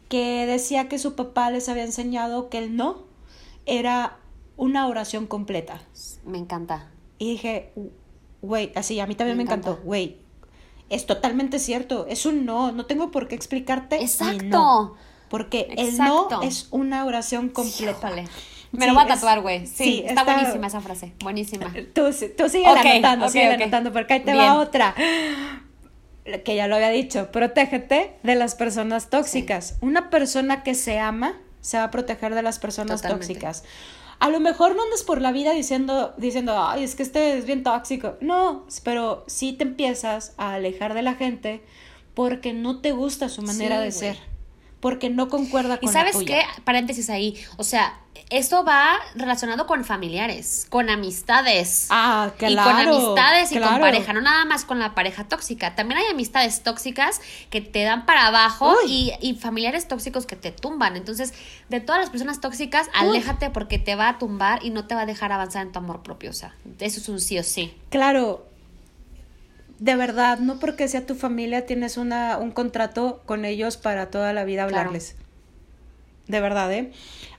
Que 0.09 0.45
decía 0.47 0.89
que 0.89 0.99
su 0.99 1.15
papá 1.17 1.51
les 1.51 1.69
había 1.71 1.85
enseñado 1.85 2.51
que 2.51 2.59
el 2.59 2.77
no 2.77 3.05
era 3.67 4.17
una 4.57 4.87
oración 4.87 5.27
completa. 5.27 5.81
Me 6.27 6.37
encanta. 6.39 6.91
Y 7.19 7.31
dije, 7.33 7.73
güey, 8.43 8.73
así, 8.75 9.01
a 9.01 9.07
mí 9.07 9.15
también 9.15 9.39
me, 9.39 9.45
Me 9.45 9.49
encantó, 9.51 9.81
güey. 9.83 10.19
Es 10.91 11.07
totalmente 11.07 11.59
cierto, 11.59 12.05
es 12.07 12.27
un 12.27 12.45
no, 12.45 12.71
no 12.73 12.85
tengo 12.85 13.11
por 13.11 13.27
qué 13.29 13.35
explicarte. 13.35 13.97
mi 13.97 14.05
Exacto. 14.05 14.45
no, 14.45 14.95
porque 15.31 15.73
el 15.79 15.97
no 15.97 16.43
es 16.43 16.69
una 16.71 17.07
oración 17.07 17.49
completa. 17.49 18.09
Híjole. 18.09 18.29
Me 18.73 18.83
Sí, 18.85 18.89
lo 18.89 18.95
voy 18.95 19.05
a 19.05 19.07
tatuar, 19.07 19.41
güey. 19.43 19.67
Sí, 19.67 19.85
sí, 19.85 19.99
está, 20.07 20.21
está- 20.23 20.35
buenísima 20.35 20.67
esa 20.67 20.81
frase. 20.81 21.13
Buenísima. 21.23 21.73
Tú, 21.95 22.05
tú 22.37 22.49
sigue 22.49 22.69
Ok, 22.71 22.77
anotando, 22.85 23.27
ok, 23.27 23.33
sigue 23.33 23.49
ok. 23.49 23.55
anotando, 23.61 23.93
porque 23.93 24.15
ahí 24.15 24.21
te 24.21 24.33
Bien. 24.33 24.45
va 24.45 24.55
otra. 24.59 24.95
Que 26.45 26.55
ya 26.55 26.69
lo 26.69 26.77
había 26.77 26.91
dicho, 26.91 27.33
protégete 27.33 28.17
de 28.23 28.35
las 28.35 28.55
personas 28.55 29.11
tóxicas. 29.11 29.77
Una 29.81 30.09
persona 30.09 30.63
que 30.63 30.75
se 30.75 30.99
ama 31.01 31.35
se 31.61 31.79
va 31.79 31.85
a 31.85 31.91
proteger 31.91 32.35
de 32.35 32.43
las 32.43 32.59
personas 32.59 33.03
tóxicas. 33.03 33.65
A 34.23 34.31
lo 34.31 34.39
mejor 34.39 34.77
no 34.77 34.85
andas 34.85 35.03
por 35.03 35.21
la 35.21 35.33
vida 35.33 35.53
diciendo, 35.53 36.15
diciendo, 36.17 36.55
ay, 36.57 36.85
es 36.85 36.95
que 36.95 37.03
este 37.03 37.37
es 37.37 37.45
bien 37.45 37.65
tóxico. 37.65 38.15
No, 38.21 38.65
pero 38.85 39.25
sí 39.27 39.53
te 39.53 39.65
empiezas 39.65 40.35
a 40.37 40.55
alejar 40.55 40.95
de 40.95 41.03
la 41.03 41.15
gente 41.15 41.61
porque 42.15 42.53
no 42.53 42.81
te 42.81 42.93
gusta 42.93 43.29
su 43.29 43.43
manera 43.43 43.81
de 43.81 43.91
ser. 43.91 44.17
Porque 44.79 45.11
no 45.11 45.29
concuerda 45.29 45.81
con 45.81 45.89
¿Y 45.89 45.93
sabes 45.93 46.17
qué? 46.25 46.43
Paréntesis 46.63 47.11
ahí. 47.11 47.37
O 47.57 47.65
sea, 47.65 48.01
esto 48.33 48.65
va 48.65 48.95
relacionado 49.15 49.67
con 49.67 49.85
familiares, 49.85 50.67
con 50.71 50.89
amistades. 50.89 51.87
Ah, 51.91 52.33
claro. 52.39 52.55
Y 52.55 52.57
con 52.57 52.89
amistades 52.89 53.53
y 53.53 53.59
con 53.59 53.79
pareja, 53.79 54.15
no 54.15 54.23
nada 54.23 54.47
más 54.47 54.65
con 54.65 54.79
la 54.79 54.95
pareja 54.95 55.25
tóxica. 55.25 55.75
También 55.75 55.99
hay 56.01 56.07
amistades 56.11 56.63
tóxicas 56.63 57.21
que 57.51 57.61
te 57.61 57.83
dan 57.83 58.07
para 58.07 58.27
abajo 58.27 58.75
y, 58.87 59.37
familiares 59.39 59.87
tóxicos 59.87 60.25
que 60.25 60.37
te 60.37 60.51
tumban. 60.51 60.97
Entonces, 60.97 61.35
de 61.69 61.81
todas 61.81 62.01
las 62.01 62.09
personas 62.09 62.41
tóxicas, 62.41 62.89
aléjate 62.95 63.51
porque 63.51 63.79
te 63.79 63.97
va 63.97 64.09
a 64.09 64.19
tumbar 64.19 64.65
y 64.65 64.71
no 64.71 64.87
te 64.87 64.95
va 64.95 65.03
a 65.03 65.07
dejar 65.07 65.31
avanzar 65.31 65.67
en 65.67 65.73
tu 65.73 65.79
amor 65.79 66.03
propio. 66.03 66.31
O 66.31 66.35
sea, 66.35 66.55
eso 66.81 67.01
es 67.01 67.09
un 67.11 67.21
sí 67.21 67.39
o 67.39 67.43
sí. 67.43 67.77
Claro. 67.91 68.47
De 69.79 69.95
verdad, 69.95 70.39
no 70.39 70.59
porque 70.59 70.89
sea 70.89 71.05
tu 71.05 71.15
familia 71.17 71.67
tienes 71.67 71.99
una, 71.99 72.39
un 72.39 72.53
contrato 72.53 73.23
con 73.27 73.45
ellos 73.45 73.77
para 73.77 74.11
toda 74.11 74.33
la 74.33 74.45
vida 74.45 74.63
hablarles. 74.63 75.17
De 76.29 76.41
verdad, 76.41 76.73
¿eh? 76.73 76.93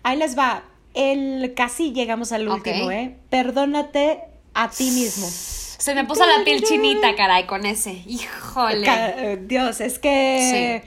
Ahí 0.03 0.17
les 0.17 0.37
va 0.37 0.63
el 0.93 1.53
casi 1.55 1.91
llegamos 1.91 2.31
al 2.31 2.47
último, 2.47 2.91
¿eh? 2.91 3.17
Perdónate 3.29 4.21
a 4.53 4.69
ti 4.69 4.91
mismo. 4.91 5.27
Se 5.27 5.95
me 5.95 6.05
puso 6.05 6.25
la 6.25 6.43
piel 6.43 6.63
chinita, 6.63 7.15
caray, 7.15 7.45
con 7.45 7.65
ese. 7.65 8.03
Híjole. 8.05 9.37
Dios, 9.47 9.81
es 9.81 9.99
que. 9.99 10.83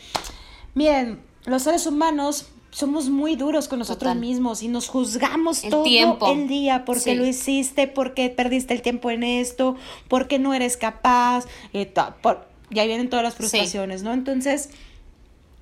Miren, 0.75 1.21
los 1.45 1.63
seres 1.63 1.87
humanos 1.87 2.49
somos 2.77 3.09
muy 3.09 3.37
duros 3.37 3.69
con 3.69 3.79
nosotros 3.79 4.15
mismos 4.17 4.63
y 4.63 4.69
nos 4.69 4.89
juzgamos 4.89 5.63
todo 5.63 5.87
el 6.31 6.47
día 6.47 6.85
porque 6.85 7.15
lo 7.15 7.25
hiciste, 7.25 7.87
porque 7.87 8.29
perdiste 8.29 8.75
el 8.75 8.83
tiempo 8.83 9.11
en 9.11 9.23
esto, 9.23 9.77
porque 10.09 10.39
no 10.39 10.53
eres 10.53 10.77
capaz, 10.77 11.47
eh, 11.73 11.91
por, 12.21 12.47
y 12.69 12.79
ahí 12.79 12.89
vienen 12.89 13.09
todas 13.09 13.25
las 13.25 13.35
frustraciones, 13.35 14.03
¿no? 14.03 14.13
Entonces, 14.13 14.69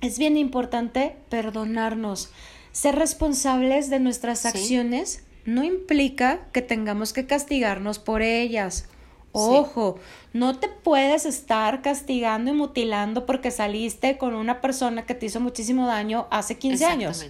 es 0.01 0.19
bien 0.19 0.35
importante 0.35 1.15
perdonarnos. 1.29 2.31
Ser 2.75 2.95
responsables 2.95 3.89
de 3.89 4.01
nuestras 4.01 4.45
acciones 4.45 5.23
no 5.45 5.63
implica 5.63 6.41
que 6.51 6.61
tengamos 6.61 7.13
que 7.13 7.25
castigarnos 7.25 7.99
por 7.99 8.21
ellas. 8.21 8.89
Ojo, 9.31 9.97
no 10.33 10.59
te 10.59 10.67
puedes 10.67 11.25
estar 11.25 11.81
castigando 11.81 12.51
y 12.51 12.53
mutilando 12.53 13.25
porque 13.25 13.49
saliste 13.49 14.17
con 14.17 14.33
una 14.33 14.59
persona 14.59 15.05
que 15.05 15.15
te 15.15 15.27
hizo 15.27 15.39
muchísimo 15.39 15.87
daño 15.87 16.27
hace 16.31 16.57
15 16.57 16.83
años. 16.83 17.25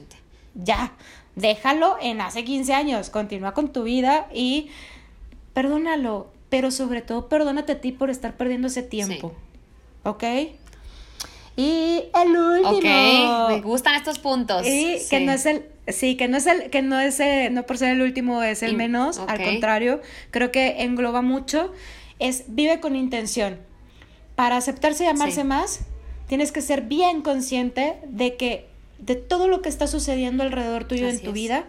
Ya, 0.55 0.93
déjalo 1.35 1.97
en 2.01 2.21
hace 2.21 2.43
15 2.43 2.73
años, 2.73 3.11
continúa 3.11 3.53
con 3.53 3.71
tu 3.71 3.83
vida 3.83 4.27
y 4.33 4.71
perdónalo, 5.53 6.31
pero 6.49 6.71
sobre 6.71 7.03
todo 7.03 7.29
perdónate 7.29 7.73
a 7.73 7.81
ti 7.81 7.91
por 7.91 8.09
estar 8.09 8.35
perdiendo 8.35 8.65
ese 8.65 8.81
tiempo. 8.81 9.31
¿Ok? 10.01 10.23
Y 11.55 12.03
el 12.13 12.37
último. 12.37 13.45
Ok, 13.45 13.49
me 13.49 13.61
gustan 13.61 13.95
estos 13.95 14.19
puntos. 14.19 14.65
Y 14.67 14.97
que 15.09 15.21
no 15.21 15.31
es 15.31 15.45
el, 15.45 15.65
sí, 15.87 16.15
que 16.17 16.27
no 16.27 16.37
es 16.37 16.47
el, 16.47 16.69
que 16.69 16.81
no 16.81 16.99
es 16.99 17.19
no 17.51 17.65
por 17.65 17.77
ser 17.77 17.91
el 17.91 18.01
último 18.01 18.43
es 18.43 18.63
el 18.63 18.75
menos, 18.75 19.19
al 19.19 19.41
contrario, 19.41 20.01
creo 20.31 20.51
que 20.51 20.83
engloba 20.83 21.21
mucho, 21.21 21.71
es 22.19 22.45
vive 22.47 22.79
con 22.79 22.95
intención. 22.95 23.59
Para 24.35 24.57
aceptarse 24.57 25.05
y 25.05 25.07
amarse 25.07 25.45
más, 25.45 25.81
tienes 26.27 26.51
que 26.51 26.61
ser 26.61 26.81
bien 26.81 27.21
consciente 27.21 27.95
de 28.07 28.35
que 28.35 28.67
de 28.99 29.15
todo 29.15 29.47
lo 29.47 29.61
que 29.61 29.69
está 29.69 29.87
sucediendo 29.87 30.43
alrededor 30.43 30.85
tuyo 30.85 31.07
en 31.07 31.21
tu 31.21 31.31
vida 31.31 31.65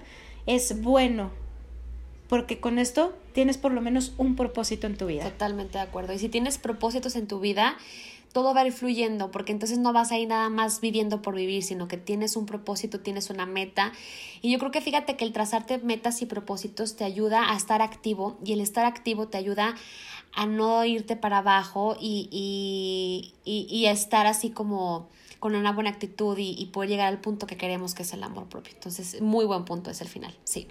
es 0.46 0.82
bueno. 0.82 1.30
Porque 2.28 2.58
con 2.58 2.80
esto 2.80 3.16
tienes 3.34 3.56
por 3.56 3.72
lo 3.72 3.80
menos 3.80 4.14
un 4.18 4.34
propósito 4.34 4.88
en 4.88 4.96
tu 4.96 5.06
vida. 5.06 5.24
Totalmente 5.24 5.78
de 5.78 5.84
acuerdo. 5.84 6.12
Y 6.12 6.18
si 6.18 6.28
tienes 6.28 6.58
propósitos 6.58 7.14
en 7.14 7.28
tu 7.28 7.38
vida, 7.38 7.76
todo 8.36 8.52
va 8.52 8.60
a 8.60 8.66
ir 8.66 8.72
fluyendo, 8.74 9.30
porque 9.30 9.50
entonces 9.50 9.78
no 9.78 9.94
vas 9.94 10.12
ahí 10.12 10.26
nada 10.26 10.50
más 10.50 10.82
viviendo 10.82 11.22
por 11.22 11.34
vivir, 11.34 11.62
sino 11.62 11.88
que 11.88 11.96
tienes 11.96 12.36
un 12.36 12.44
propósito, 12.44 13.00
tienes 13.00 13.30
una 13.30 13.46
meta. 13.46 13.94
Y 14.42 14.52
yo 14.52 14.58
creo 14.58 14.70
que 14.70 14.82
fíjate 14.82 15.16
que 15.16 15.24
el 15.24 15.32
trazarte 15.32 15.78
metas 15.78 16.20
y 16.20 16.26
propósitos 16.26 16.96
te 16.96 17.04
ayuda 17.04 17.50
a 17.50 17.56
estar 17.56 17.80
activo 17.80 18.36
y 18.44 18.52
el 18.52 18.60
estar 18.60 18.84
activo 18.84 19.28
te 19.28 19.38
ayuda 19.38 19.74
a 20.34 20.44
no 20.44 20.84
irte 20.84 21.16
para 21.16 21.38
abajo 21.38 21.96
y, 21.98 22.28
y, 22.30 23.32
y, 23.50 23.86
estar 23.86 24.26
así 24.26 24.50
como 24.50 25.08
con 25.40 25.54
una 25.54 25.72
buena 25.72 25.88
actitud 25.88 26.36
y, 26.36 26.50
y, 26.58 26.66
poder 26.66 26.90
llegar 26.90 27.08
al 27.08 27.22
punto 27.22 27.46
que 27.46 27.56
queremos, 27.56 27.94
que 27.94 28.02
es 28.02 28.12
el 28.12 28.22
amor 28.22 28.50
propio. 28.50 28.74
Entonces, 28.74 29.18
muy 29.22 29.46
buen 29.46 29.64
punto 29.64 29.90
es 29.90 30.02
el 30.02 30.08
final, 30.08 30.36
sí. 30.44 30.68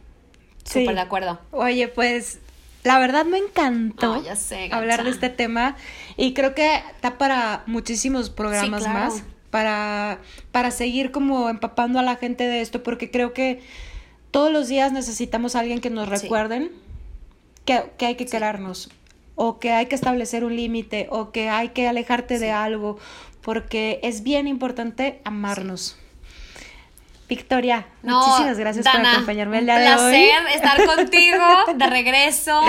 Sí. 0.65 0.81
Súper 0.81 0.93
de 0.93 1.01
acuerdo. 1.01 1.39
Oye, 1.49 1.87
pues 1.87 2.41
la 2.85 2.99
verdad 2.99 3.25
me 3.25 3.39
encantó 3.39 4.23
hablar 4.71 5.03
de 5.03 5.09
este 5.09 5.29
tema 5.29 5.75
y 6.17 6.33
creo 6.33 6.53
que 6.53 6.75
está 6.75 7.17
para 7.17 7.63
muchísimos 7.65 8.29
programas 8.29 8.87
más 8.87 9.23
para, 9.49 10.19
para 10.51 10.69
seguir 10.69 11.11
como 11.11 11.49
empapando 11.49 11.97
a 11.97 12.03
la 12.03 12.15
gente 12.15 12.43
de 12.43 12.61
esto 12.61 12.83
porque 12.83 13.09
creo 13.09 13.33
que 13.33 13.59
todos 14.29 14.51
los 14.51 14.67
días 14.67 14.91
necesitamos 14.91 15.55
a 15.55 15.61
alguien 15.61 15.81
que 15.81 15.89
nos 15.89 16.07
recuerden 16.07 16.71
que, 17.65 17.85
que, 17.97 18.05
hay 18.05 18.15
que 18.15 18.27
querernos 18.27 18.91
o 19.33 19.57
que 19.57 19.71
hay 19.71 19.87
que 19.87 19.95
establecer 19.95 20.43
un 20.43 20.55
límite 20.55 21.07
o 21.09 21.31
que 21.31 21.49
hay 21.49 21.69
que 21.69 21.87
alejarte 21.87 22.37
de 22.37 22.51
algo 22.51 22.99
porque 23.41 23.99
es 24.03 24.21
bien 24.21 24.47
importante 24.47 25.21
amarnos. 25.23 25.97
Victoria, 27.27 27.87
muchísimas 28.03 28.59
gracias 28.59 28.85
por 28.85 29.05
acompañarme 29.05 29.59
el 29.59 29.65
día 29.65 29.79
de 29.79 29.87
hoy. 29.95 30.15
Un 30.15 30.43
placer 30.45 30.55
estar 30.55 30.85
contigo 30.85 31.45
de 31.75 31.87
regreso 31.87 32.61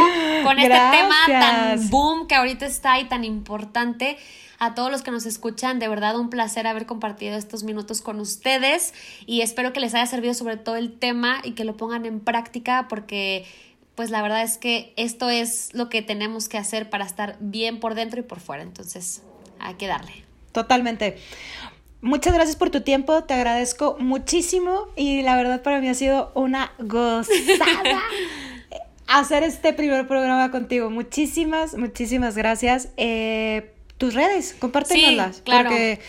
con 0.44 0.58
este 0.58 0.70
tema 0.70 1.16
tan 1.26 1.90
boom 1.90 2.26
que 2.26 2.34
ahorita 2.34 2.64
está 2.64 2.98
y 2.98 3.04
tan 3.04 3.24
importante. 3.24 4.16
A 4.58 4.74
todos 4.74 4.90
los 4.90 5.02
que 5.02 5.10
nos 5.10 5.26
escuchan, 5.26 5.78
de 5.78 5.88
verdad 5.88 6.18
un 6.18 6.30
placer 6.30 6.66
haber 6.66 6.86
compartido 6.86 7.36
estos 7.36 7.62
minutos 7.62 8.00
con 8.00 8.20
ustedes 8.20 8.94
y 9.26 9.42
espero 9.42 9.74
que 9.74 9.80
les 9.80 9.94
haya 9.94 10.06
servido 10.06 10.32
sobre 10.32 10.56
todo 10.56 10.76
el 10.76 10.98
tema 10.98 11.40
y 11.44 11.52
que 11.52 11.64
lo 11.64 11.76
pongan 11.76 12.06
en 12.06 12.20
práctica 12.20 12.86
porque 12.88 13.44
pues 13.94 14.08
la 14.08 14.22
verdad 14.22 14.42
es 14.42 14.56
que 14.56 14.94
esto 14.96 15.28
es 15.28 15.74
lo 15.74 15.90
que 15.90 16.00
tenemos 16.00 16.48
que 16.48 16.56
hacer 16.56 16.88
para 16.88 17.04
estar 17.04 17.36
bien 17.40 17.80
por 17.80 17.94
dentro 17.94 18.20
y 18.20 18.22
por 18.22 18.40
fuera. 18.40 18.62
Entonces, 18.62 19.22
hay 19.58 19.74
que 19.74 19.86
darle. 19.86 20.24
Totalmente. 20.52 21.18
Muchas 22.00 22.34
gracias 22.34 22.56
por 22.56 22.70
tu 22.70 22.82
tiempo, 22.82 23.24
te 23.24 23.34
agradezco 23.34 23.96
muchísimo 23.98 24.86
y 24.96 25.22
la 25.22 25.34
verdad 25.36 25.62
para 25.62 25.80
mí 25.80 25.88
ha 25.88 25.94
sido 25.94 26.30
una 26.34 26.72
gozada 26.78 27.26
hacer 29.06 29.42
este 29.42 29.72
primer 29.72 30.06
programa 30.06 30.50
contigo. 30.50 30.90
Muchísimas, 30.90 31.74
muchísimas 31.74 32.36
gracias. 32.36 32.90
Eh, 32.96 33.72
tus 33.98 34.14
redes, 34.14 34.54
compártenoslas. 34.58 35.36
Sí, 35.36 35.42
claro. 35.42 35.70
Porque 35.70 36.00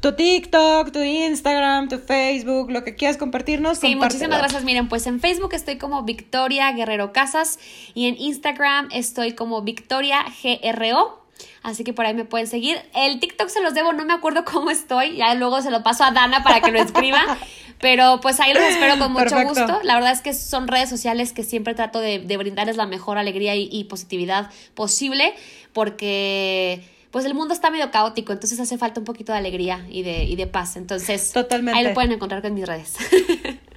tu 0.00 0.12
TikTok, 0.12 0.90
tu 0.90 1.00
Instagram, 1.00 1.88
tu 1.88 1.98
Facebook, 1.98 2.70
lo 2.70 2.82
que 2.84 2.94
quieras 2.94 3.16
compartirnos. 3.16 3.78
Sí, 3.78 3.94
muchísimas 3.94 4.38
gracias. 4.38 4.64
Miren, 4.64 4.88
pues 4.88 5.06
en 5.06 5.20
Facebook 5.20 5.54
estoy 5.54 5.78
como 5.78 6.02
Victoria 6.02 6.72
Guerrero 6.72 7.12
Casas 7.12 7.58
y 7.94 8.08
en 8.08 8.20
Instagram 8.20 8.88
estoy 8.92 9.32
como 9.32 9.62
Victoria 9.62 10.24
GRO. 10.42 11.21
Así 11.62 11.84
que 11.84 11.92
por 11.92 12.06
ahí 12.06 12.14
me 12.14 12.24
pueden 12.24 12.46
seguir. 12.46 12.80
El 12.94 13.20
TikTok 13.20 13.48
se 13.48 13.62
los 13.62 13.74
debo, 13.74 13.92
no 13.92 14.04
me 14.04 14.12
acuerdo 14.12 14.44
cómo 14.50 14.70
estoy. 14.70 15.16
Ya 15.16 15.34
luego 15.34 15.60
se 15.62 15.70
lo 15.70 15.82
paso 15.82 16.04
a 16.04 16.10
Dana 16.10 16.42
para 16.42 16.60
que 16.60 16.70
lo 16.70 16.80
escriba. 16.80 17.38
Pero 17.80 18.20
pues 18.20 18.38
ahí 18.38 18.54
los 18.54 18.62
espero 18.62 18.96
con 18.98 19.12
mucho 19.12 19.42
gusto. 19.42 19.80
La 19.82 19.94
verdad 19.96 20.12
es 20.12 20.20
que 20.20 20.34
son 20.34 20.68
redes 20.68 20.88
sociales 20.88 21.32
que 21.32 21.42
siempre 21.42 21.74
trato 21.74 21.98
de, 21.98 22.18
brindarles 22.18 22.76
la 22.76 22.86
mejor 22.86 23.18
alegría 23.18 23.56
y, 23.56 23.84
positividad 23.84 24.50
posible. 24.74 25.34
Porque 25.72 26.84
pues 27.10 27.24
el 27.24 27.34
mundo 27.34 27.52
está 27.52 27.70
medio 27.70 27.90
caótico, 27.90 28.32
entonces 28.32 28.58
hace 28.60 28.78
falta 28.78 29.00
un 29.00 29.04
poquito 29.04 29.32
de 29.32 29.38
alegría 29.38 29.84
y 29.90 30.02
de, 30.02 30.24
y 30.24 30.36
de 30.36 30.46
paz. 30.46 30.76
Entonces, 30.76 31.32
Totalmente. 31.32 31.78
ahí 31.78 31.84
lo 31.84 31.92
pueden 31.92 32.12
encontrar 32.12 32.40
con 32.40 32.54
mis 32.54 32.66
redes. 32.66 32.94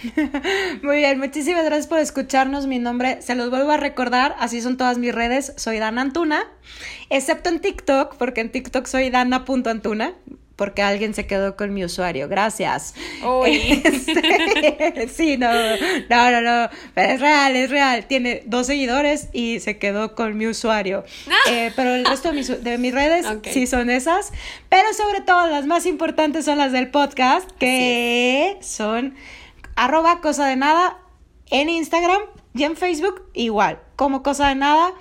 Muy 0.82 0.98
bien, 0.98 1.18
muchísimas 1.18 1.64
gracias 1.64 1.86
por 1.86 1.98
escucharnos. 1.98 2.66
Mi 2.66 2.78
nombre, 2.78 3.20
se 3.22 3.34
los 3.34 3.50
vuelvo 3.50 3.70
a 3.70 3.76
recordar, 3.76 4.34
así 4.38 4.60
son 4.60 4.76
todas 4.76 4.98
mis 4.98 5.14
redes. 5.14 5.52
Soy 5.56 5.78
Dana 5.78 6.02
Antuna, 6.02 6.46
excepto 7.10 7.48
en 7.48 7.60
TikTok, 7.60 8.16
porque 8.16 8.40
en 8.40 8.50
TikTok 8.50 8.86
soy 8.86 9.10
Dana.antuna, 9.10 10.14
porque 10.56 10.82
alguien 10.82 11.14
se 11.14 11.26
quedó 11.26 11.56
con 11.56 11.72
mi 11.72 11.84
usuario. 11.84 12.28
Gracias. 12.28 12.94
Este, 13.50 15.08
sí, 15.08 15.36
no, 15.36 15.50
no, 16.08 16.30
no, 16.30 16.40
no, 16.40 16.70
pero 16.94 17.12
es 17.12 17.20
real, 17.20 17.56
es 17.56 17.70
real. 17.70 18.06
Tiene 18.06 18.42
dos 18.46 18.66
seguidores 18.66 19.28
y 19.32 19.60
se 19.60 19.78
quedó 19.78 20.14
con 20.14 20.36
mi 20.36 20.46
usuario. 20.46 21.04
Ah. 21.28 21.34
Eh, 21.50 21.72
pero 21.74 21.94
el 21.94 22.04
resto 22.04 22.30
de 22.30 22.78
mis, 22.78 22.94
redes 22.94 23.26
sí 23.50 23.66
son 23.66 23.90
esas, 23.90 24.32
pero 24.68 24.92
sobre 24.94 25.20
todo 25.20 25.48
las 25.48 25.66
más 25.66 25.84
importantes 25.84 26.44
son 26.44 26.58
las 26.58 26.70
del 26.70 26.88
podcast, 26.88 27.50
que 27.58 28.56
son 28.60 29.14
arroba 29.80 30.20
cosa 30.20 30.46
de 30.46 30.56
nada 30.56 30.98
en 31.50 31.70
Instagram 31.70 32.20
y 32.54 32.64
en 32.64 32.76
Facebook 32.76 33.22
igual, 33.32 33.80
como 33.96 34.22
cosa 34.22 34.48
de 34.48 34.54
nada. 34.54 34.92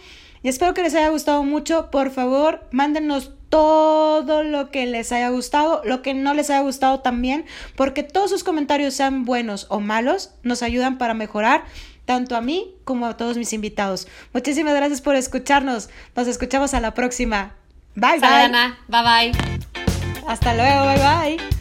Y 0.42 0.48
espero 0.48 0.74
que 0.74 0.82
les 0.82 0.96
haya 0.96 1.10
gustado 1.10 1.44
mucho. 1.44 1.92
Por 1.92 2.12
favor, 2.12 2.66
mándenos 2.72 3.34
todo 3.50 4.42
lo 4.44 4.72
que 4.72 4.86
les 4.86 5.12
haya 5.12 5.30
gustado, 5.30 5.82
lo 5.84 6.02
que 6.02 6.14
no 6.14 6.34
les 6.34 6.50
haya 6.50 6.62
gustado 6.62 7.02
también, 7.02 7.46
porque 7.76 8.04
todos 8.04 8.30
sus 8.30 8.46
comentarios 8.46 8.94
sean 8.94 9.26
buenos 9.26 9.66
o 9.70 9.82
malos, 9.82 10.32
nos 10.44 10.64
ayudan 10.64 10.98
para 10.98 11.14
mejorar 11.14 11.66
tanto 12.06 12.38
a 12.38 12.42
mí 12.42 12.76
como 12.86 13.06
a 13.06 13.18
todos 13.18 13.38
mis 13.38 13.52
invitados. 13.52 14.08
Muchísimas 14.34 14.76
gracias 14.76 15.02
por 15.02 15.16
escucharnos. 15.16 15.90
Nos 16.16 16.28
escuchamos 16.28 16.74
a 16.74 16.80
la 16.80 16.94
próxima. 16.94 17.56
Bye, 17.96 18.20
bye. 18.20 18.50
Bye 18.88 19.04
bye. 19.04 19.32
Hasta 20.26 20.54
luego, 20.54 20.86
bye 20.86 21.38
bye. 21.38 21.59